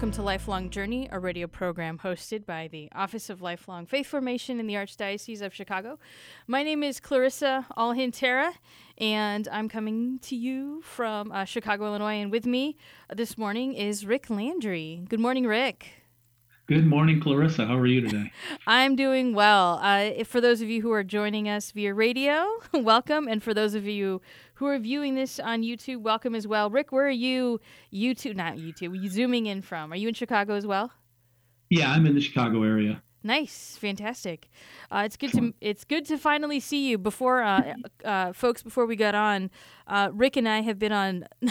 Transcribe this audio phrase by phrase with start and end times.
[0.00, 4.58] Welcome to Lifelong Journey, a radio program hosted by the Office of Lifelong Faith Formation
[4.58, 5.98] in the Archdiocese of Chicago.
[6.46, 8.54] My name is Clarissa Alcantara,
[8.96, 12.14] and I'm coming to you from uh, Chicago, Illinois.
[12.14, 12.78] And with me
[13.14, 15.04] this morning is Rick Landry.
[15.06, 15.99] Good morning, Rick.
[16.70, 17.66] Good morning, Clarissa.
[17.66, 18.30] How are you today?
[18.64, 19.80] I'm doing well.
[19.82, 23.26] Uh, for those of you who are joining us via radio, welcome.
[23.26, 24.22] And for those of you
[24.54, 26.70] who are viewing this on YouTube, welcome as well.
[26.70, 27.60] Rick, where are you?
[27.92, 28.92] YouTube, not YouTube.
[28.92, 29.92] Are you zooming in from?
[29.92, 30.92] Are you in Chicago as well?
[31.70, 33.02] Yeah, I'm in the Chicago area.
[33.24, 34.48] Nice, fantastic.
[34.92, 36.98] Uh, it's good to it's good to finally see you.
[36.98, 37.74] Before, uh,
[38.04, 39.50] uh, folks, before we got on,
[39.88, 41.26] uh, Rick and I have been on.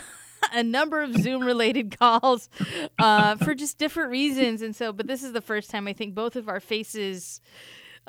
[0.53, 2.49] a number of Zoom related calls
[2.97, 4.61] uh, for just different reasons.
[4.61, 7.41] And so, but this is the first time I think both of our faces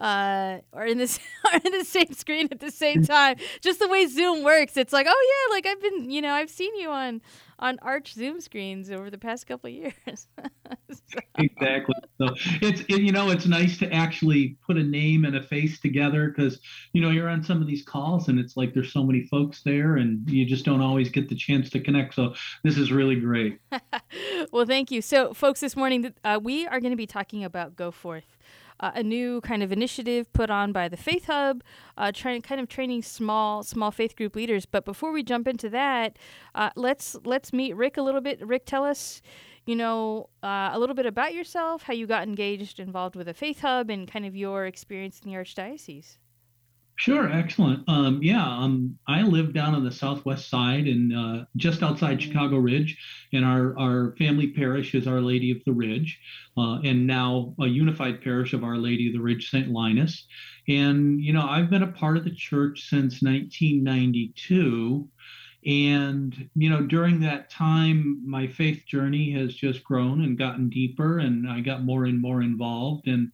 [0.01, 1.21] uh, are in this
[1.53, 3.37] are in the same screen at the same time.
[3.61, 6.51] Just the way Zoom works, it's like, oh yeah, like I've been, you know, I've
[6.51, 7.21] seen you on
[7.61, 9.93] on Arch Zoom screens over the past couple of years.
[10.91, 11.21] so.
[11.39, 11.95] Exactly.
[12.19, 12.29] So
[12.63, 16.29] it's it, you know it's nice to actually put a name and a face together
[16.29, 16.59] because
[16.95, 19.63] you know you're on some of these calls and it's like there's so many folks
[19.63, 22.15] there and you just don't always get the chance to connect.
[22.15, 22.35] So
[22.65, 23.59] this is really great.
[24.53, 25.03] well, thank you.
[25.03, 28.39] So, folks, this morning uh, we are going to be talking about Go Forth
[28.81, 31.63] uh, a new kind of initiative put on by the Faith Hub,
[31.97, 34.67] uh, trying kind of training small small faith group leaders.
[34.67, 36.19] But before we jump into that,
[36.55, 38.45] uh, let's let's meet Rick a little bit.
[38.45, 39.23] Rick, tell us,
[39.67, 43.35] you know, uh, a little bit about yourself, how you got engaged, involved with the
[43.35, 46.19] Faith Hub, and kind of your experience in the Archdiocese.
[47.01, 47.89] Sure, excellent.
[47.89, 52.59] Um, yeah, um, I live down on the southwest side and uh, just outside Chicago
[52.59, 52.95] Ridge,
[53.33, 56.21] and our our family parish is Our Lady of the Ridge,
[56.59, 59.71] uh, and now a unified parish of Our Lady of the Ridge St.
[59.71, 60.27] Linus.
[60.69, 65.09] And you know, I've been a part of the church since 1992.
[65.67, 71.19] And, you know, during that time, my faith journey has just grown and gotten deeper,
[71.19, 73.09] and I got more and more involved.
[73.09, 73.33] And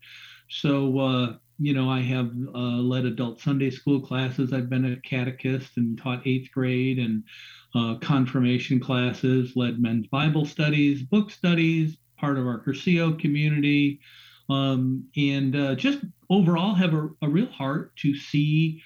[0.48, 4.52] so, uh, you know, I have uh, led adult Sunday school classes.
[4.52, 7.24] I've been a catechist and taught eighth grade and
[7.74, 14.00] uh, confirmation classes, led men's Bible studies, book studies, part of our Cursillo community,
[14.48, 16.00] um, and uh, just
[16.30, 18.82] overall have a, a, real heart to see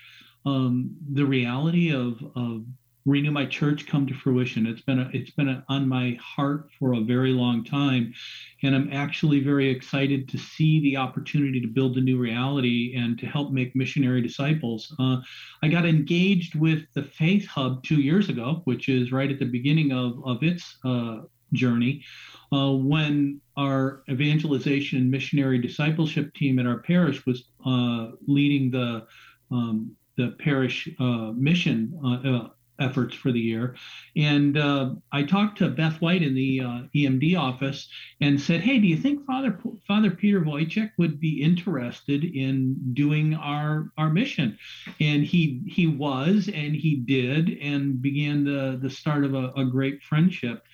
[0.46, 2.64] um, the reality of, of
[3.06, 4.66] renew my church come to fruition.
[4.66, 8.14] It's been a, it's been a, on my heart for a very long time.
[8.62, 13.18] And i'm actually very excited to see the opportunity to build a new reality and
[13.18, 14.94] to help make missionary disciples.
[14.98, 15.18] Uh,
[15.62, 19.44] i got engaged with the faith hub two years ago which is right at the
[19.44, 21.18] beginning of, of its uh,
[21.52, 22.04] journey
[22.52, 29.06] uh, when our evangelization and missionary discipleship team at our parish was uh, leading the
[29.50, 32.48] um, the parish uh, mission uh,
[32.80, 33.76] efforts for the year.
[34.16, 37.88] And uh, I talked to Beth White in the uh, EMD office
[38.20, 43.34] and said, "Hey, do you think Father Father Peter Wojcik would be interested in doing
[43.34, 44.58] our our mission?"
[45.00, 49.64] And he he was, and he did, and began the the start of a, a
[49.64, 50.64] great friendship.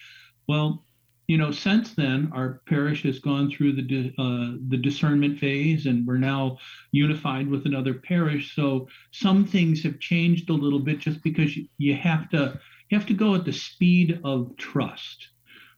[0.48, 0.84] Well,
[1.28, 6.06] you know, since then, our parish has gone through the uh, the discernment phase, and
[6.06, 6.58] we're now
[6.92, 8.54] unified with another parish.
[8.54, 13.08] So some things have changed a little bit, just because you, have to you have
[13.08, 15.28] to go at the speed of trust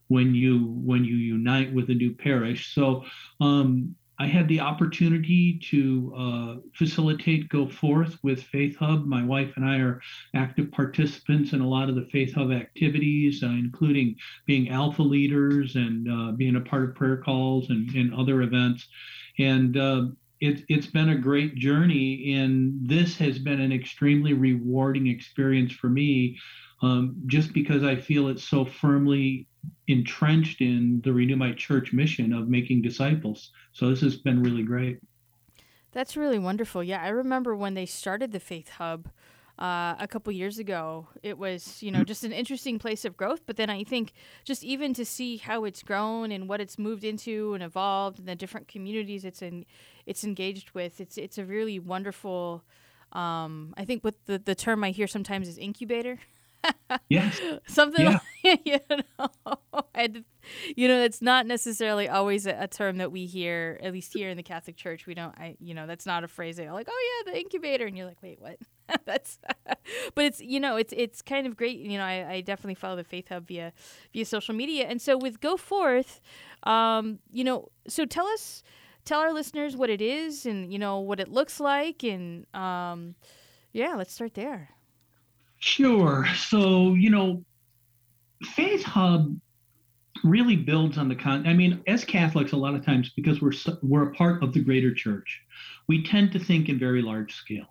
[0.09, 2.75] when you when you unite with a new parish.
[2.75, 3.05] So
[3.41, 9.07] um, I had the opportunity to uh, facilitate Go Forth with Faith Hub.
[9.07, 10.01] My wife and I are
[10.35, 14.17] active participants in a lot of the Faith Hub activities, uh, including
[14.47, 18.89] being alpha leaders and uh, being a part of prayer calls and, and other events.
[19.39, 20.07] And uh,
[20.41, 25.89] it, it's been a great journey, and this has been an extremely rewarding experience for
[25.89, 26.39] me
[26.83, 29.47] um, just because I feel it's so firmly
[29.89, 33.51] entrenched in the Renew My Church mission of making disciples.
[33.73, 34.99] So this has been really great.
[35.93, 36.85] That's really wonderful.
[36.85, 39.09] Yeah, I remember when they started the Faith Hub
[39.59, 41.09] uh, a couple years ago.
[41.23, 43.41] It was, you know, just an interesting place of growth.
[43.47, 44.13] But then I think
[44.45, 48.29] just even to see how it's grown and what it's moved into and evolved, and
[48.29, 49.65] the different communities it's in,
[50.07, 51.01] it's engaged with.
[51.01, 52.63] It's it's a really wonderful.
[53.13, 56.19] Um, I think what the the term I hear sometimes is incubator.
[57.09, 57.41] yes.
[57.67, 58.19] Something yeah.
[58.45, 60.25] like, you know, and,
[60.77, 64.29] you know, it's not necessarily always a, a, term that we hear, at least here
[64.29, 65.07] in the Catholic Church.
[65.07, 67.87] We don't, I, you know, that's not a phrase that like, oh yeah, the incubator,
[67.87, 68.59] and you're like, wait, what?
[69.05, 69.39] that's,
[70.15, 71.79] but it's, you know, it's it's kind of great.
[71.79, 73.73] You know, I, I definitely follow the Faith Hub via
[74.13, 76.21] via social media, and so with Go Forth,
[76.63, 78.63] um, you know, so tell us,
[79.05, 83.15] tell our listeners what it is, and you know what it looks like, and um,
[83.73, 84.71] yeah, let's start there.
[85.59, 86.27] Sure.
[86.37, 87.45] So, you know,
[88.45, 89.37] Faith Hub
[90.25, 91.47] really builds on the con.
[91.47, 93.53] I mean, as Catholics, a lot of times because we're
[93.83, 95.41] we're a part of the greater church,
[95.89, 97.67] we tend to think in very large scale.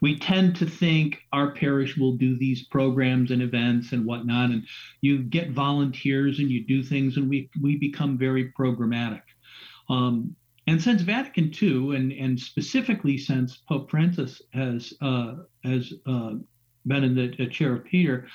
[0.00, 4.66] We tend to think our parish will do these programs and events and whatnot, and
[5.00, 9.22] you get volunteers and you do things, and we we become very programmatic.
[9.88, 10.34] Um,
[10.66, 16.34] and since Vatican II, and and specifically since Pope Francis has uh, has uh,
[16.86, 18.28] been in the chair of Peter,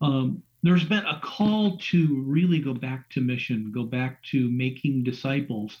[0.00, 5.02] um, there's been a call to really go back to mission, go back to making
[5.02, 5.78] disciples.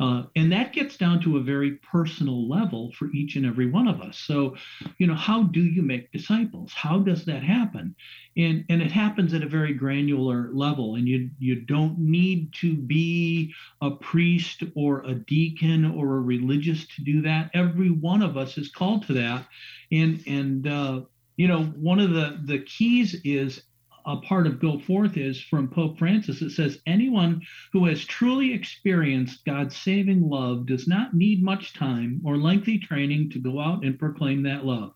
[0.00, 3.86] Uh, and that gets down to a very personal level for each and every one
[3.86, 4.18] of us.
[4.18, 4.56] So,
[4.98, 6.72] you know, how do you make disciples?
[6.72, 7.94] How does that happen?
[8.36, 10.96] And and it happens at a very granular level.
[10.96, 16.88] And you you don't need to be a priest or a deacon or a religious
[16.96, 17.50] to do that.
[17.54, 19.46] Every one of us is called to that.
[19.92, 21.00] And and uh,
[21.36, 23.62] you know, one of the, the keys is
[24.06, 26.42] a part of Go Forth is from Pope Francis.
[26.42, 27.40] It says, Anyone
[27.72, 33.30] who has truly experienced God's saving love does not need much time or lengthy training
[33.30, 34.92] to go out and proclaim that love.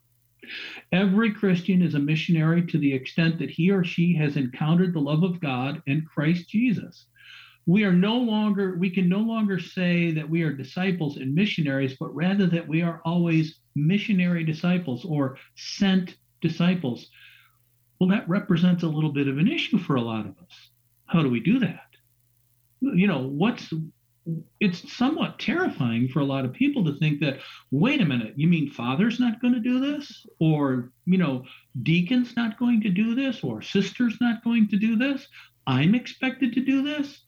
[0.93, 5.01] Every Christian is a missionary to the extent that he or she has encountered the
[5.01, 7.07] love of God and Christ Jesus.
[7.67, 11.97] We are no longer, we can no longer say that we are disciples and missionaries,
[11.99, 17.09] but rather that we are always missionary disciples or sent disciples.
[17.99, 20.71] Well, that represents a little bit of an issue for a lot of us.
[21.07, 21.87] How do we do that?
[22.81, 23.73] You know, what's
[24.61, 27.39] it's somewhat terrifying for a lot of people to think that
[27.71, 31.45] wait a minute you mean father's not going to do this or you know
[31.83, 35.27] deacon's not going to do this or sister's not going to do this
[35.67, 37.23] i'm expected to do this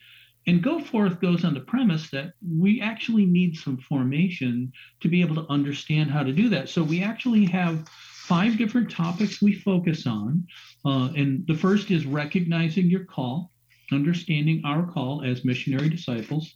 [0.47, 5.21] and go forth goes on the premise that we actually need some formation to be
[5.21, 7.89] able to understand how to do that so we actually have
[8.31, 10.47] five different topics we focus on.
[10.85, 13.50] Uh, and the first is recognizing your call,
[13.91, 16.55] understanding our call as missionary disciples,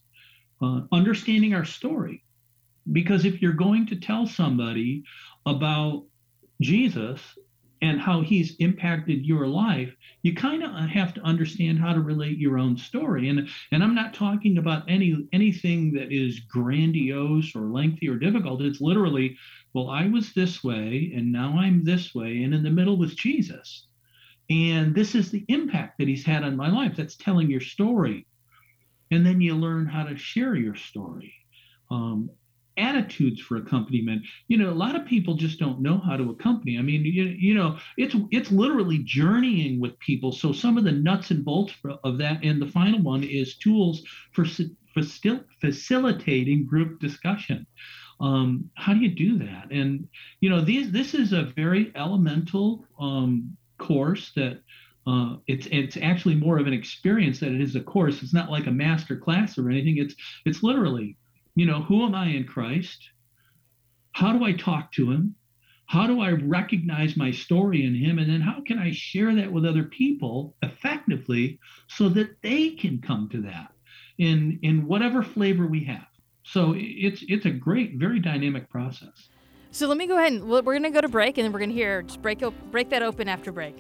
[0.63, 2.23] uh, understanding our story.
[2.93, 5.03] Because if you're going to tell somebody
[5.47, 6.05] about
[6.61, 7.21] Jesus
[7.83, 9.93] and how he's impacted your life,
[10.23, 13.31] you kind of have to understand how to relate your own story.
[13.31, 18.63] And and I'm not talking about any anything that is grandiose or lengthy or difficult.
[18.63, 19.37] It's literally
[19.75, 22.43] well, I was this way and now I'm this way.
[22.43, 23.87] And in the middle was Jesus.
[24.49, 26.97] And this is the impact that he's had on my life.
[26.97, 28.27] That's telling your story.
[29.11, 31.35] And then you learn how to share your story.
[31.91, 32.31] Um,
[32.77, 34.25] attitudes for accompaniment.
[34.49, 36.79] You know, a lot of people just don't know how to accompany.
[36.79, 40.33] I mean, you, you know, it's it's literally journeying with people.
[40.33, 44.03] So some of the nuts and bolts of that, and the final one is tools
[44.33, 44.45] for
[45.61, 47.67] facilitating group discussion.
[48.21, 49.71] Um, how do you do that?
[49.71, 50.09] And
[50.41, 54.61] you know, these this is a very elemental um, course that
[55.07, 58.23] uh, it's it's actually more of an experience than it is a course.
[58.23, 59.99] It's not like a master class or anything.
[59.99, 60.15] It's
[60.47, 61.17] it's literally,
[61.57, 63.11] you know, who am I in Christ?
[64.13, 65.35] How do I talk to Him?
[65.87, 68.19] How do I recognize my story in Him?
[68.19, 73.03] And then how can I share that with other people effectively so that they can
[73.03, 73.73] come to that
[74.19, 76.07] in in whatever flavor we have?
[76.45, 79.29] So it's it's a great, very dynamic process.
[79.71, 81.59] So let me go ahead and we're going to go to break, and then we're
[81.59, 83.77] going to hear just break break that open after break.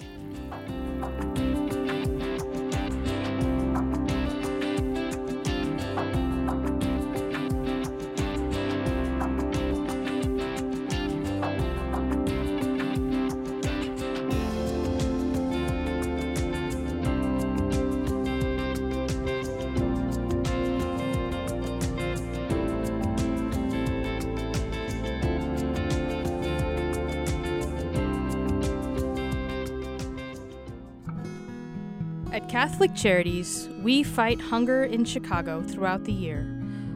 [33.04, 36.48] Charities, we fight hunger in Chicago throughout the year.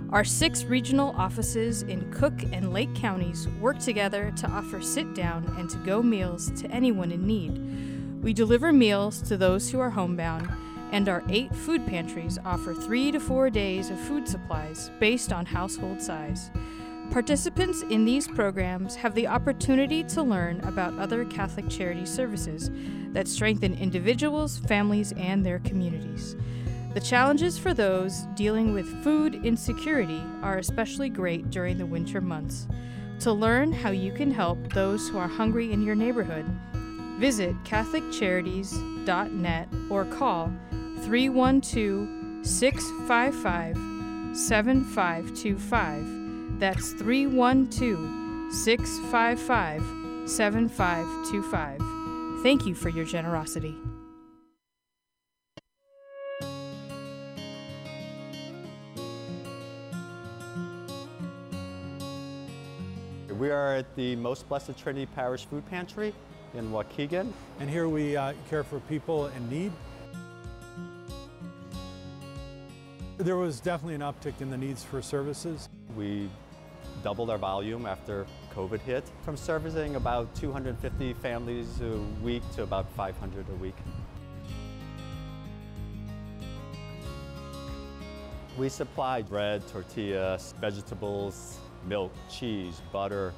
[0.08, 5.44] Our six regional offices in Cook and Lake counties work together to offer sit down
[5.58, 8.22] and to go meals to anyone in need.
[8.24, 10.48] We deliver meals to those who are homebound,
[10.92, 15.44] and our eight food pantries offer three to four days of food supplies based on
[15.44, 16.50] household size.
[17.10, 22.70] Participants in these programs have the opportunity to learn about other Catholic charity services
[23.12, 26.36] that strengthen individuals, families, and their communities.
[26.92, 32.68] The challenges for those dealing with food insecurity are especially great during the winter months.
[33.20, 36.44] To learn how you can help those who are hungry in your neighborhood,
[37.18, 40.52] visit CatholicCharities.net or call
[41.04, 43.76] 312 655
[44.36, 46.17] 7525
[46.58, 52.42] that's 312 655 7525.
[52.42, 53.74] Thank you for your generosity.
[63.38, 66.12] We are at the Most Blessed Trinity Parish Food Pantry
[66.54, 67.32] in Waukegan.
[67.60, 69.70] And here we uh, care for people in need.
[73.18, 75.68] There was definitely an uptick in the needs for services.
[75.96, 76.28] We
[77.02, 82.90] doubled our volume after COVID hit, from servicing about 250 families a week to about
[82.92, 83.76] 500 a week.
[88.56, 93.32] We supply bread, tortillas, vegetables, milk, cheese, butter,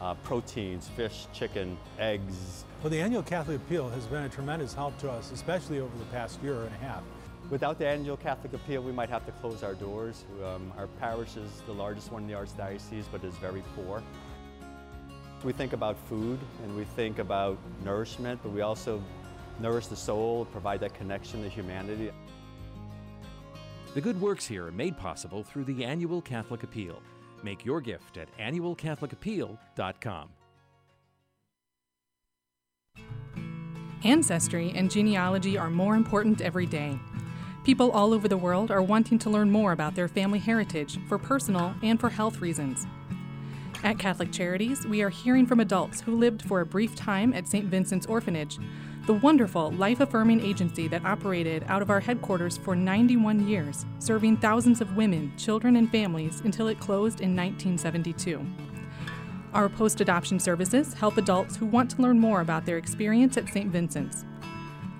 [0.00, 2.64] uh, proteins, fish, chicken, eggs.
[2.82, 6.04] Well, the annual Catholic Appeal has been a tremendous help to us, especially over the
[6.06, 7.02] past year and a half.
[7.48, 10.24] Without the annual Catholic appeal, we might have to close our doors.
[10.44, 14.02] Um, our parish is the largest one in the Archdiocese, but is very poor.
[15.44, 19.00] We think about food and we think about nourishment, but we also
[19.60, 22.10] nourish the soul, provide that connection to humanity.
[23.94, 27.00] The good works here are made possible through the annual Catholic Appeal.
[27.44, 30.30] Make your gift at annualcatholicappeal.com.
[34.04, 36.98] Ancestry and genealogy are more important every day.
[37.66, 41.18] People all over the world are wanting to learn more about their family heritage for
[41.18, 42.86] personal and for health reasons.
[43.82, 47.48] At Catholic Charities, we are hearing from adults who lived for a brief time at
[47.48, 47.66] St.
[47.66, 48.60] Vincent's Orphanage,
[49.06, 54.36] the wonderful life affirming agency that operated out of our headquarters for 91 years, serving
[54.36, 58.46] thousands of women, children, and families until it closed in 1972.
[59.54, 63.48] Our post adoption services help adults who want to learn more about their experience at
[63.48, 63.72] St.
[63.72, 64.24] Vincent's.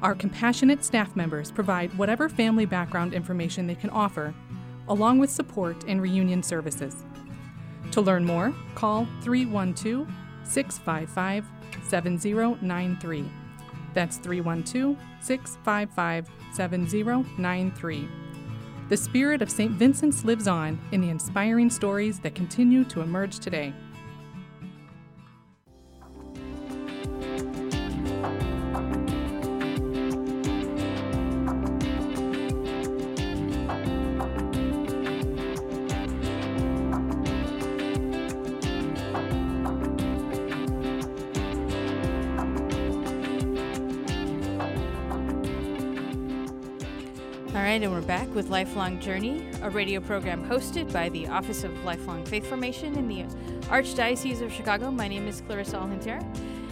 [0.03, 4.35] Our compassionate staff members provide whatever family background information they can offer,
[4.89, 7.05] along with support and reunion services.
[7.93, 10.07] To learn more, call 312
[10.45, 11.47] 655
[11.89, 13.31] 7093.
[13.95, 18.09] That's 312 655 7093.
[18.89, 19.73] The spirit of St.
[19.73, 23.73] Vincent's lives on in the inspiring stories that continue to emerge today.
[48.07, 52.95] Back with Lifelong Journey, a radio program hosted by the Office of Lifelong Faith Formation
[52.95, 53.25] in the
[53.67, 54.93] Archdiocese of Chicago.
[54.93, 56.25] My name is Clarissa Alcantara,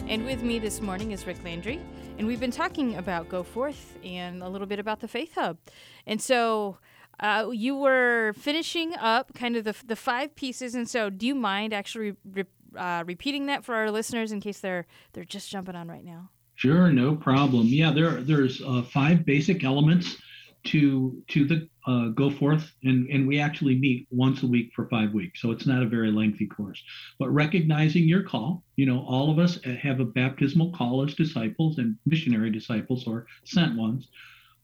[0.06, 1.80] and with me this morning is Rick Landry,
[2.18, 5.58] and we've been talking about Go Forth and a little bit about the Faith Hub.
[6.06, 6.78] And so
[7.18, 11.34] uh, you were finishing up kind of the, the five pieces, and so do you
[11.34, 12.44] mind actually re-
[12.76, 16.30] uh, repeating that for our listeners in case they're they're just jumping on right now?
[16.54, 17.66] Sure, no problem.
[17.66, 20.16] Yeah, there there's uh, five basic elements
[20.64, 24.88] to to the uh, go forth and and we actually meet once a week for
[24.88, 25.40] five weeks.
[25.40, 26.83] So it's not a very lengthy course.
[27.18, 31.78] But recognizing your call you know all of us have a baptismal call as disciples
[31.78, 34.09] and missionary disciples or sent ones.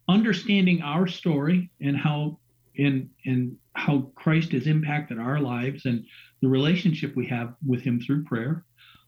[0.09, 2.39] Understanding our story and how
[2.79, 6.05] and and how christ has impacted our lives and
[6.43, 8.65] the relationship we have with him through prayer.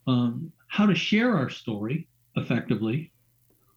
[0.06, 3.12] Um, how to share our story effectively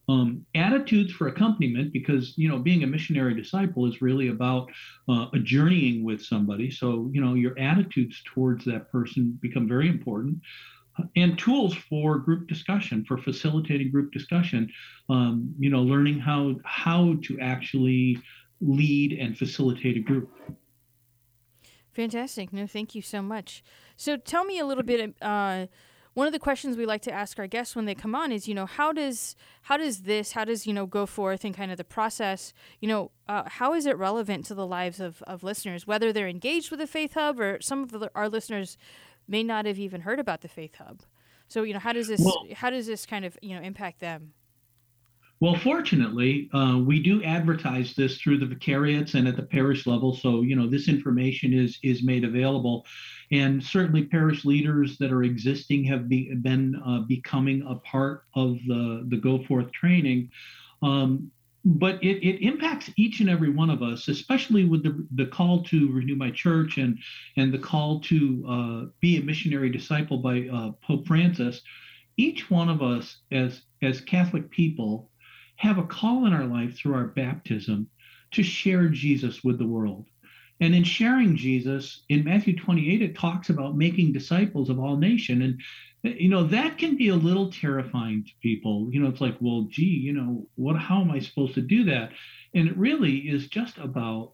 [0.08, 4.70] um, attitudes for accompaniment because you know being a missionary disciple is really about
[5.10, 6.70] uh, a journeying with somebody.
[6.70, 10.40] So you know your attitudes towards that person become very important.
[11.18, 14.72] And tools for group discussion for facilitating group discussion
[15.10, 18.18] um, you know learning how how to actually
[18.62, 20.30] lead and facilitate a group.
[21.92, 22.54] Fantastic.
[22.54, 23.64] No thank you so much.
[23.98, 25.66] So tell me a little bit uh,
[26.16, 28.48] one of the questions we like to ask our guests when they come on is,
[28.48, 31.72] you know, how does how does this, how does you know go forth and kind
[31.72, 35.44] of the process, you know, uh, how is it relevant to the lives of, of
[35.44, 38.78] listeners, whether they're engaged with the Faith Hub or some of the, our listeners
[39.28, 41.02] may not have even heard about the Faith Hub.
[41.50, 44.00] So you know, how does this well, how does this kind of you know impact
[44.00, 44.32] them?
[45.42, 50.16] Well, fortunately, uh, we do advertise this through the vicariates and at the parish level.
[50.16, 52.86] So, you know, this information is is made available,
[53.32, 58.58] and certainly parish leaders that are existing have be, been uh, becoming a part of
[58.66, 60.30] the the Go Forth training.
[60.82, 61.32] Um,
[61.66, 65.64] but it, it impacts each and every one of us, especially with the, the call
[65.64, 66.98] to renew my church and
[67.36, 71.62] and the call to uh, be a missionary disciple by uh, Pope Francis.
[72.16, 75.10] Each one of us, as as Catholic people,
[75.58, 77.88] have a call in our life through our baptism
[78.32, 80.06] to share Jesus with the world.
[80.62, 85.42] And in sharing Jesus, in Matthew 28, it talks about making disciples of all nation.
[85.42, 85.62] And
[86.04, 88.88] you know, that can be a little terrifying to people.
[88.92, 91.84] You know, it's like, well, gee, you know, what how am I supposed to do
[91.86, 92.12] that?
[92.54, 94.34] And it really is just about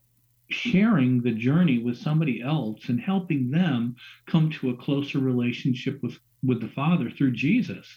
[0.49, 3.95] sharing the journey with somebody else and helping them
[4.27, 7.87] come to a closer relationship with with the Father through Jesus.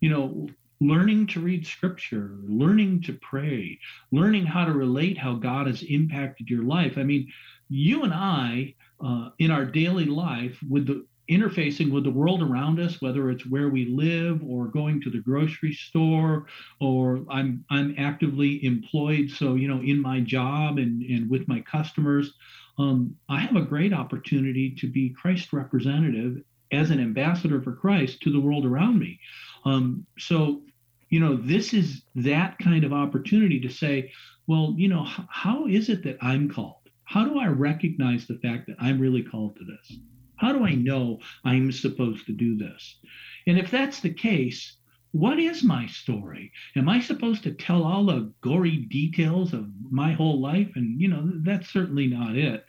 [0.00, 0.48] You know,
[0.80, 3.78] learning to read scripture, learning to pray,
[4.12, 6.96] learning how to relate how God has impacted your life.
[6.96, 7.30] I mean,
[7.68, 12.80] you and I, uh, in our daily life, with the interfacing with the world around
[12.80, 16.46] us, whether it's where we live or going to the grocery store,
[16.80, 21.60] or I'm I'm actively employed, so you know, in my job and, and with my
[21.60, 22.32] customers,
[22.78, 28.20] um, I have a great opportunity to be Christ representative as an ambassador for Christ
[28.22, 29.18] to the world around me.
[29.64, 30.62] Um, so
[31.10, 34.12] you know, this is that kind of opportunity to say,
[34.46, 36.88] well, you know, h- how is it that I'm called?
[37.04, 39.98] How do I recognize the fact that I'm really called to this?
[40.36, 42.98] How do I know I'm supposed to do this?
[43.46, 44.76] And if that's the case,
[45.12, 46.52] what is my story?
[46.76, 50.70] Am I supposed to tell all the gory details of my whole life?
[50.76, 52.64] And, you know, that's certainly not it.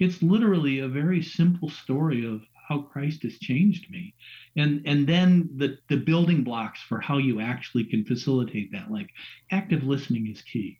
[0.00, 4.14] It's literally a very simple story of how Christ has changed me.
[4.56, 9.10] And and then the the building blocks for how you actually can facilitate that like
[9.50, 10.78] active listening is key.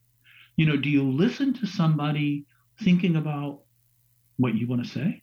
[0.56, 2.46] You know, do you listen to somebody
[2.82, 3.60] thinking about
[4.36, 5.22] what you want to say?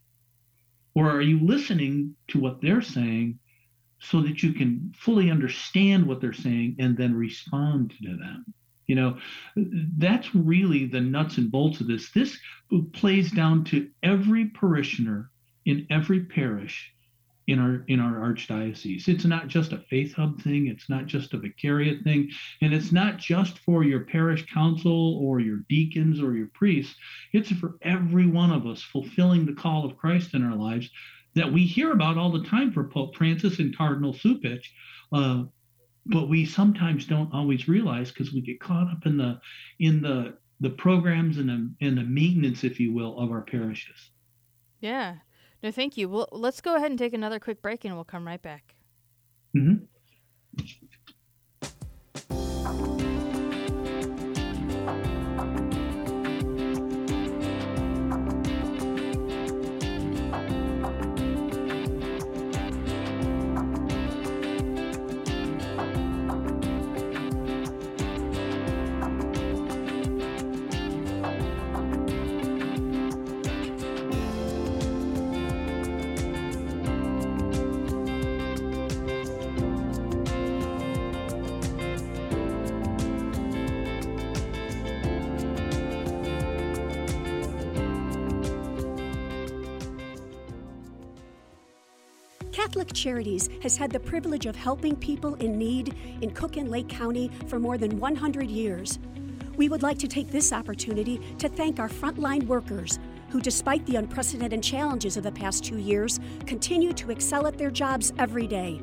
[0.93, 3.39] Or are you listening to what they're saying
[3.99, 8.45] so that you can fully understand what they're saying and then respond to them?
[8.87, 9.17] You know,
[9.97, 12.11] that's really the nuts and bolts of this.
[12.11, 12.37] This
[12.91, 15.31] plays down to every parishioner
[15.65, 16.91] in every parish
[17.47, 19.07] in our in our archdiocese.
[19.07, 22.29] It's not just a faith hub thing, it's not just a vicariate thing,
[22.61, 26.95] and it's not just for your parish council or your deacons or your priests.
[27.33, 30.89] It's for every one of us fulfilling the call of Christ in our lives
[31.35, 34.65] that we hear about all the time for Pope Francis and Cardinal Cupich.
[35.11, 35.43] Uh,
[36.05, 39.39] but we sometimes don't always realize because we get caught up in the
[39.79, 44.11] in the the programs and the and the maintenance, if you will, of our parishes.
[44.79, 45.15] Yeah,
[45.63, 46.09] no, thank you.
[46.09, 48.75] Well, let's go ahead and take another quick break and we'll come right back.
[49.55, 49.85] Mm-hmm.
[92.81, 96.89] Catholic Charities has had the privilege of helping people in need in Cook and Lake
[96.89, 98.97] County for more than 100 years.
[99.55, 102.97] We would like to take this opportunity to thank our frontline workers
[103.29, 107.69] who, despite the unprecedented challenges of the past two years, continue to excel at their
[107.69, 108.81] jobs every day.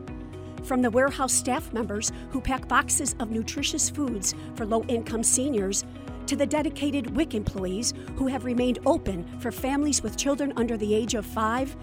[0.62, 5.84] From the warehouse staff members who pack boxes of nutritious foods for low income seniors,
[6.26, 10.94] to the dedicated WIC employees who have remained open for families with children under the
[10.94, 11.74] age of five,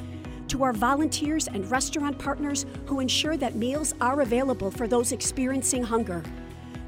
[0.47, 5.83] to our volunteers and restaurant partners who ensure that meals are available for those experiencing
[5.83, 6.23] hunger,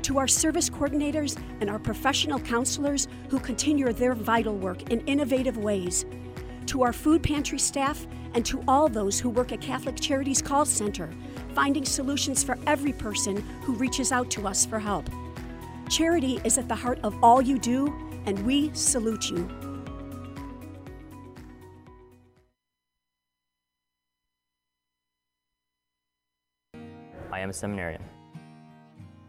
[0.04, 5.58] to our service coordinators and our professional counselors who continue their vital work in innovative
[5.58, 6.06] ways,
[6.66, 10.66] to our food pantry staff, and to all those who work at Catholic Charities Call
[10.66, 11.10] Center,
[11.56, 15.10] finding solutions for every person who reaches out to us for help.
[15.90, 17.88] Charity is at the heart of all you do,
[18.26, 19.67] and we salute you.
[27.48, 28.04] Am a seminarian.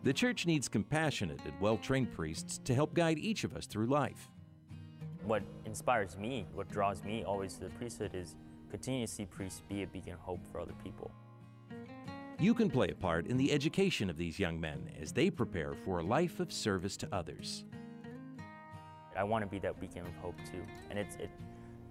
[0.02, 3.87] The church needs compassionate and well trained priests to help guide each of us through
[3.87, 4.28] life.
[5.22, 8.35] What inspires me, what draws me always to the priesthood is
[8.70, 11.12] continue to see priests be a beacon of hope for other people.
[12.40, 15.74] You can play a part in the education of these young men as they prepare
[15.85, 17.64] for a life of service to others.
[19.16, 21.31] I want to be that beacon of hope too, and it, it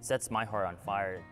[0.00, 1.22] sets my heart on fire.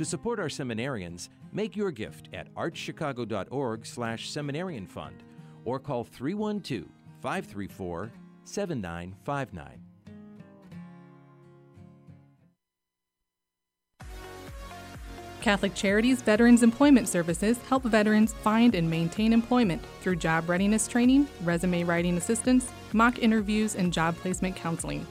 [0.00, 5.22] To support our seminarians, make your gift at archchicago.org slash seminarian fund
[5.66, 6.86] or call 312
[7.20, 8.10] 534
[8.44, 9.82] 7959.
[15.42, 21.28] Catholic Charities Veterans Employment Services help veterans find and maintain employment through job readiness training,
[21.44, 25.06] resume writing assistance, mock interviews, and job placement counseling.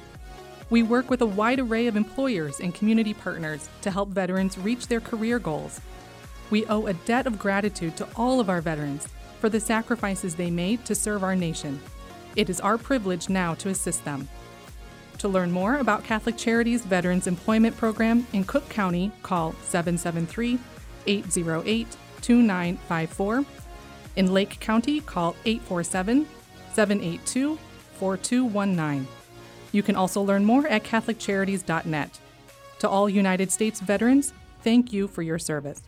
[0.70, 4.88] We work with a wide array of employers and community partners to help veterans reach
[4.88, 5.82] their career goals.
[6.52, 9.08] We owe a debt of gratitude to all of our veterans
[9.40, 11.80] for the sacrifices they made to serve our nation.
[12.36, 14.30] It is our privilege now to assist them.
[15.20, 20.60] To learn more about Catholic Charities Veterans Employment Program in Cook County, call 773
[21.08, 23.46] 808 2954.
[24.16, 26.28] In Lake County, call 847
[26.74, 27.58] 782
[27.96, 29.19] 4219.
[29.72, 32.20] You can also learn more at CatholicCharities.net.
[32.80, 35.82] To all United States veterans, thank you for your service.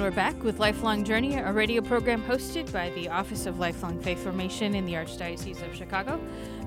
[0.00, 4.00] And we're back with Lifelong Journey, a radio program hosted by the Office of Lifelong
[4.00, 6.18] Faith Formation in the Archdiocese of Chicago.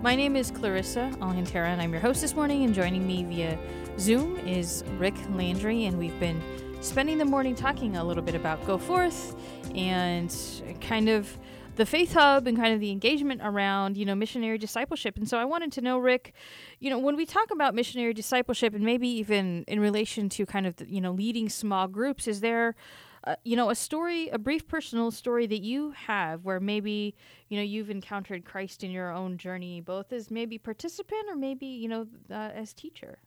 [0.04, 2.64] My name is Clarissa Alcantara, and I'm your host this morning.
[2.64, 3.58] And joining me via
[3.98, 6.44] Zoom is Rick Landry, and we've been
[6.82, 9.36] spending the morning talking a little bit about Go Forth
[9.74, 10.32] and
[10.80, 11.36] kind of
[11.76, 15.18] the Faith Hub and kind of the engagement around, you know, missionary discipleship.
[15.18, 16.36] And so I wanted to know, Rick,
[16.80, 20.68] you know, when we talk about missionary discipleship and maybe even in relation to kind
[20.68, 22.76] of, the, you know, leading small groups, is there,
[23.26, 27.16] uh, you know, a story, a brief personal story that you have where maybe,
[27.50, 31.66] you know, you've encountered Christ in your own journey, both as maybe participant or maybe,
[31.66, 33.20] you know, uh, as teacher?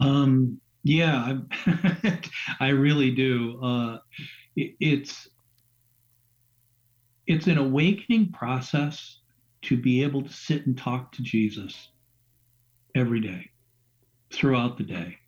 [0.00, 2.20] Um, yeah, I,
[2.60, 3.60] I really do.
[3.62, 3.98] Uh,
[4.56, 5.28] it, it's
[7.26, 9.18] it's an awakening process
[9.60, 11.88] to be able to sit and talk to Jesus
[12.94, 13.50] every day,
[14.32, 15.18] throughout the day.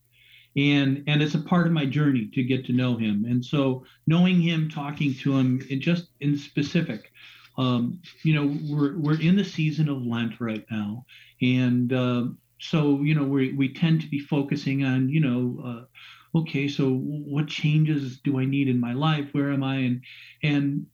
[0.57, 3.25] And and it's a part of my journey to get to know him.
[3.29, 7.13] And so knowing him, talking to him, and just in specific,
[7.57, 11.05] um, you know, we're we're in the season of Lent right now,
[11.41, 12.25] and uh,
[12.59, 15.63] so you know we we tend to be focusing on you know.
[15.65, 15.85] Uh,
[16.33, 20.01] okay so what changes do i need in my life where am i and
[20.45, 20.87] and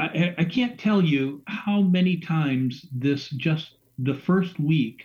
[0.00, 5.04] I, I can't tell you how many times this just the first week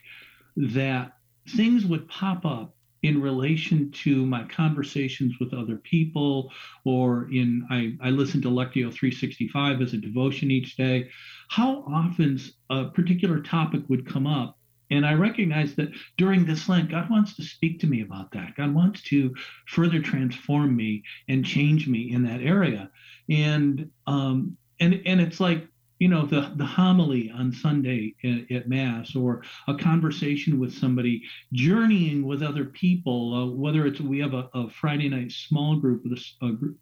[0.56, 1.18] that
[1.50, 2.75] things would pop up
[3.06, 6.52] in relation to my conversations with other people
[6.86, 11.10] or in I, I listen to lectio 365 as a devotion each day.
[11.50, 12.40] How often
[12.72, 14.58] a particular topic would come up
[14.92, 18.56] and i recognize that during this lent god wants to speak to me about that.
[18.56, 19.34] God wants to
[19.68, 22.90] further transform me and change me in that area.
[23.30, 25.68] And um, and and it's like
[26.00, 31.24] you know the the homily on Sunday at, at, mass or a conversation with somebody
[31.54, 36.06] journeying with other people uh, whether it's we have a, a, Friday night small group
[36.06, 36.78] a, a group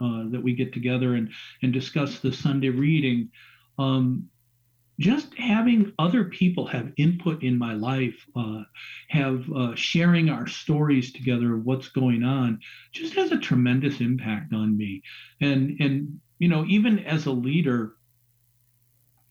[0.00, 1.30] uh, that we get together and
[1.62, 3.28] and discuss the Sunday reading
[3.78, 4.28] um,
[4.98, 8.62] just having other people have input in my life, uh,
[9.08, 12.60] have uh, sharing our stories together of what's going on,
[12.92, 15.02] just has a tremendous impact on me.
[15.40, 17.94] And and you know, even as a leader,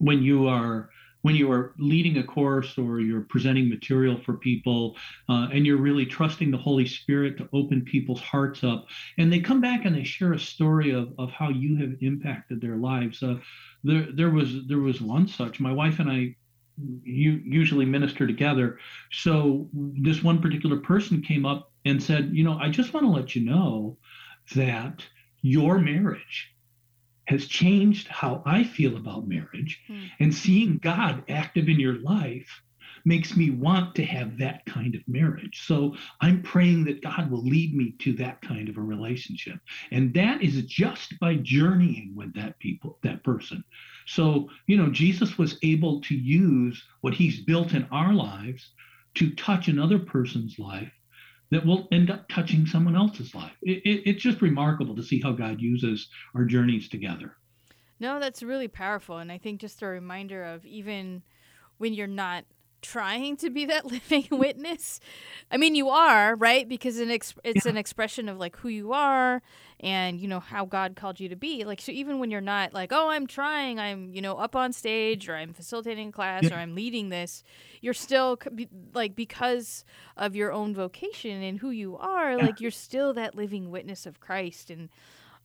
[0.02, 0.90] when you are
[1.24, 4.98] when you are leading a course or you're presenting material for people
[5.30, 8.88] uh, and you're really trusting the holy spirit to open people's hearts up
[9.20, 12.60] and they come back and they share a story of, of how you have impacted
[12.60, 13.22] their lives.
[13.22, 13.36] Uh,
[13.84, 15.60] there, there was there was one such.
[15.60, 16.36] My wife and i
[17.04, 18.80] you usually minister together.
[19.12, 23.12] So this one particular person came up and said you know i just want to
[23.12, 23.98] let you know
[24.56, 25.04] that
[25.42, 26.54] your marriage
[27.32, 29.80] has changed how I feel about marriage.
[29.90, 30.10] Mm.
[30.20, 32.62] And seeing God active in your life
[33.06, 35.66] makes me want to have that kind of marriage.
[35.66, 39.60] So I'm praying that God will lead me to that kind of a relationship.
[39.92, 43.64] And that is just by journeying with that people, that person.
[44.06, 48.72] So, you know, Jesus was able to use what he's built in our lives
[49.16, 50.92] to touch another person's life
[51.52, 53.52] that will end up touching someone else's life.
[53.62, 57.36] It, it, it's just remarkable to see how God uses our journeys together.
[58.00, 59.20] No, that's really powerful.
[59.20, 61.22] And I think just a reminder of even
[61.78, 62.46] when you're not
[62.82, 65.00] trying to be that living witness.
[65.50, 66.68] I mean, you are, right?
[66.68, 67.72] Because an ex- it's yeah.
[67.72, 69.42] an expression of like who you are
[69.80, 71.64] and, you know, how God called you to be.
[71.64, 74.74] Like, so even when you're not like, oh, I'm trying, I'm, you know, up on
[74.74, 76.56] stage or I'm facilitating class yeah.
[76.56, 77.44] or I'm leading this,
[77.82, 78.40] you're still
[78.94, 79.84] like, because
[80.18, 82.46] of your own vocation and who you are, yeah.
[82.46, 84.70] like, you're still that living witness of Christ.
[84.70, 84.90] And,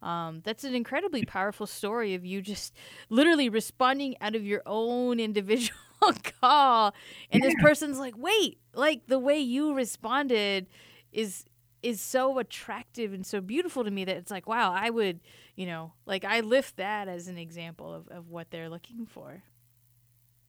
[0.02, 2.74] um, that's an incredibly powerful story of you just
[3.08, 5.78] literally responding out of your own individual
[6.40, 6.94] call,
[7.30, 7.48] and yeah.
[7.48, 10.66] this person's like, "Wait, like the way you responded
[11.12, 11.44] is
[11.82, 15.20] is so attractive and so beautiful to me that it's like, wow, I would,
[15.54, 19.42] you know, like I lift that as an example of, of what they're looking for."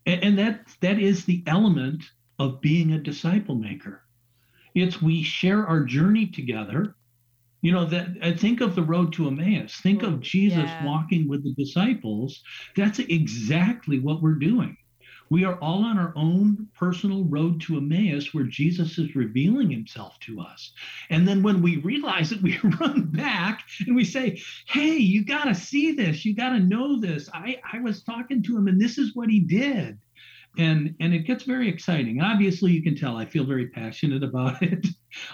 [0.05, 2.03] And, and that that is the element
[2.39, 4.03] of being a disciple maker.
[4.75, 6.95] It's we share our journey together
[7.61, 9.75] you know that I think of the road to Emmaus.
[9.75, 10.85] Think of Jesus yeah.
[10.85, 12.41] walking with the disciples.
[12.75, 14.77] That's exactly what we're doing.
[15.29, 20.17] We are all on our own personal road to Emmaus where Jesus is revealing himself
[20.21, 20.71] to us.
[21.09, 25.45] And then when we realize it, we run back and we say, Hey, you got
[25.45, 26.23] to see this.
[26.23, 27.29] You got to know this.
[27.33, 29.97] I, I was talking to him and this is what he did
[30.57, 32.21] and and it gets very exciting.
[32.21, 34.87] Obviously, you can tell I feel very passionate about it,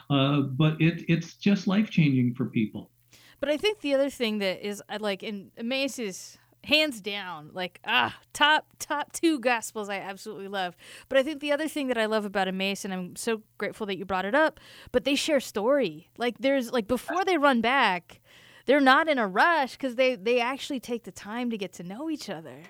[0.09, 2.89] uh, but it it's just life changing for people.
[3.39, 7.81] But I think the other thing that is like in Emmaus is hands down like
[7.85, 10.75] ah top top two gospels I absolutely love.
[11.09, 13.85] But I think the other thing that I love about Emmaus, and I'm so grateful
[13.87, 14.59] that you brought it up,
[14.91, 16.09] but they share story.
[16.17, 18.21] Like there's like before they run back,
[18.65, 21.83] they're not in a rush because they they actually take the time to get to
[21.83, 22.63] know each other.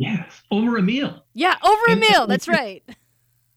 [0.00, 1.26] Yes, over a meal.
[1.34, 2.26] Yeah, over a meal.
[2.26, 2.82] That's right.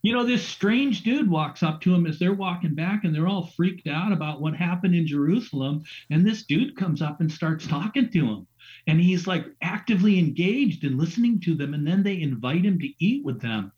[0.01, 3.29] You know, this strange dude walks up to him as they're walking back, and they're
[3.29, 5.85] all freaked out about what happened in Jerusalem.
[6.09, 8.47] And this dude comes up and starts talking to him.
[8.87, 11.73] And he's like actively engaged and listening to them.
[11.73, 13.71] And then they invite him to eat with them.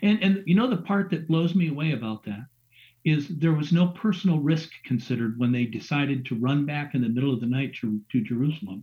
[0.00, 2.46] And, and you know, the part that blows me away about that
[3.06, 7.08] is there was no personal risk considered when they decided to run back in the
[7.08, 8.82] middle of the night to, to Jerusalem.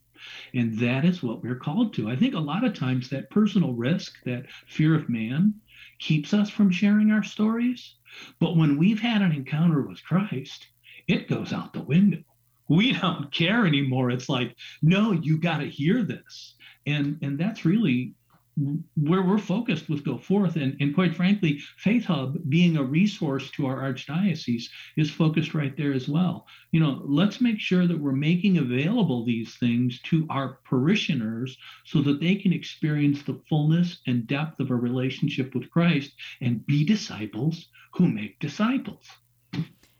[0.53, 2.09] And that is what we're called to.
[2.09, 5.55] I think a lot of times that personal risk, that fear of man,
[5.99, 7.95] keeps us from sharing our stories.
[8.39, 10.67] But when we've had an encounter with Christ,
[11.05, 12.23] it goes out the window.
[12.69, 14.09] We don't care anymore.
[14.09, 16.55] It's like, no, you got to hear this.
[16.87, 18.13] And, and that's really
[18.55, 20.55] where we're focused with Go Forth.
[20.55, 25.75] And, and quite frankly, Faith Hub, being a resource to our archdiocese, is focused right
[25.75, 26.45] there as well.
[26.71, 32.01] You know, let's make sure that we're making available these things to our parishioners so
[32.01, 36.11] that they can experience the fullness and depth of a relationship with Christ
[36.41, 39.05] and be disciples who make disciples.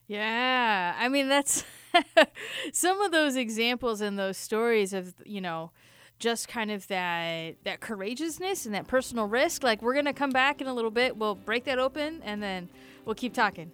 [0.08, 0.96] Yeah.
[0.98, 1.64] I mean, that's
[2.74, 5.72] some of those examples and those stories of, you know,
[6.24, 9.62] just kind of that that courageousness and that personal risk.
[9.62, 11.18] Like we're gonna come back in a little bit.
[11.18, 12.70] We'll break that open and then
[13.04, 13.70] we'll keep talking.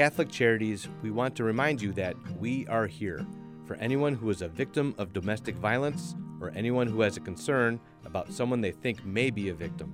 [0.00, 3.26] Catholic Charities, we want to remind you that we are here
[3.66, 7.78] for anyone who is a victim of domestic violence or anyone who has a concern
[8.06, 9.92] about someone they think may be a victim.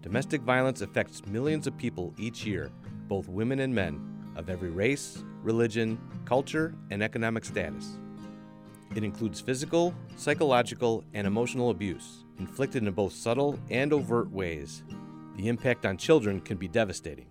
[0.00, 2.70] Domestic violence affects millions of people each year,
[3.08, 4.00] both women and men,
[4.36, 7.98] of every race, religion, culture, and economic status.
[8.94, 14.84] It includes physical, psychological, and emotional abuse, inflicted in both subtle and overt ways.
[15.34, 17.26] The impact on children can be devastating.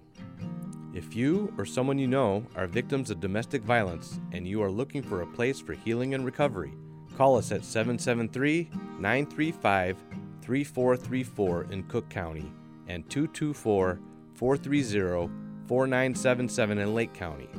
[0.97, 5.03] If you or someone you know are victims of domestic violence and you are looking
[5.03, 6.73] for a place for healing and recovery,
[7.15, 9.95] call us at 773 935
[10.41, 12.51] 3434 in Cook County
[12.87, 13.99] and 224
[14.33, 15.31] 430
[15.67, 17.49] 4977 in Lake County.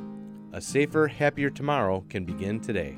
[0.51, 2.97] A safer, happier tomorrow can begin today.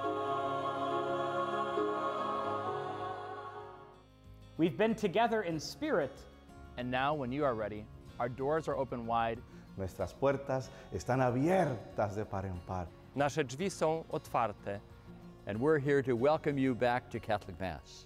[4.61, 6.15] We've been together in spirit,
[6.77, 7.83] and now, when you are ready,
[8.19, 9.39] our doors are open wide.
[9.75, 12.85] Nuestras puertas están abiertas de par en par.
[13.15, 14.79] Nasze drzwi są otwarte.
[15.47, 18.05] And we're here to welcome you back to Catholic Mass.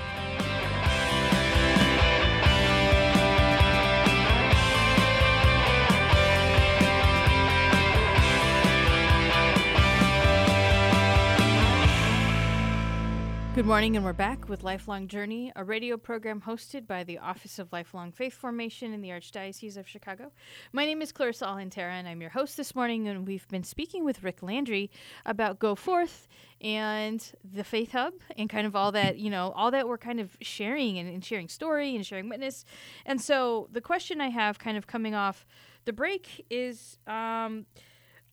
[13.71, 17.71] Morning, and we're back with Lifelong Journey, a radio program hosted by the Office of
[17.71, 20.33] Lifelong Faith Formation in the Archdiocese of Chicago.
[20.73, 24.03] My name is Clarissa Alcantara, and I'm your host this morning, and we've been speaking
[24.03, 24.91] with Rick Landry
[25.25, 26.27] about Go Forth
[26.59, 30.19] and the Faith Hub and kind of all that, you know, all that we're kind
[30.19, 32.65] of sharing and, and sharing story and sharing witness.
[33.05, 35.45] And so the question I have kind of coming off
[35.85, 37.67] the break is um,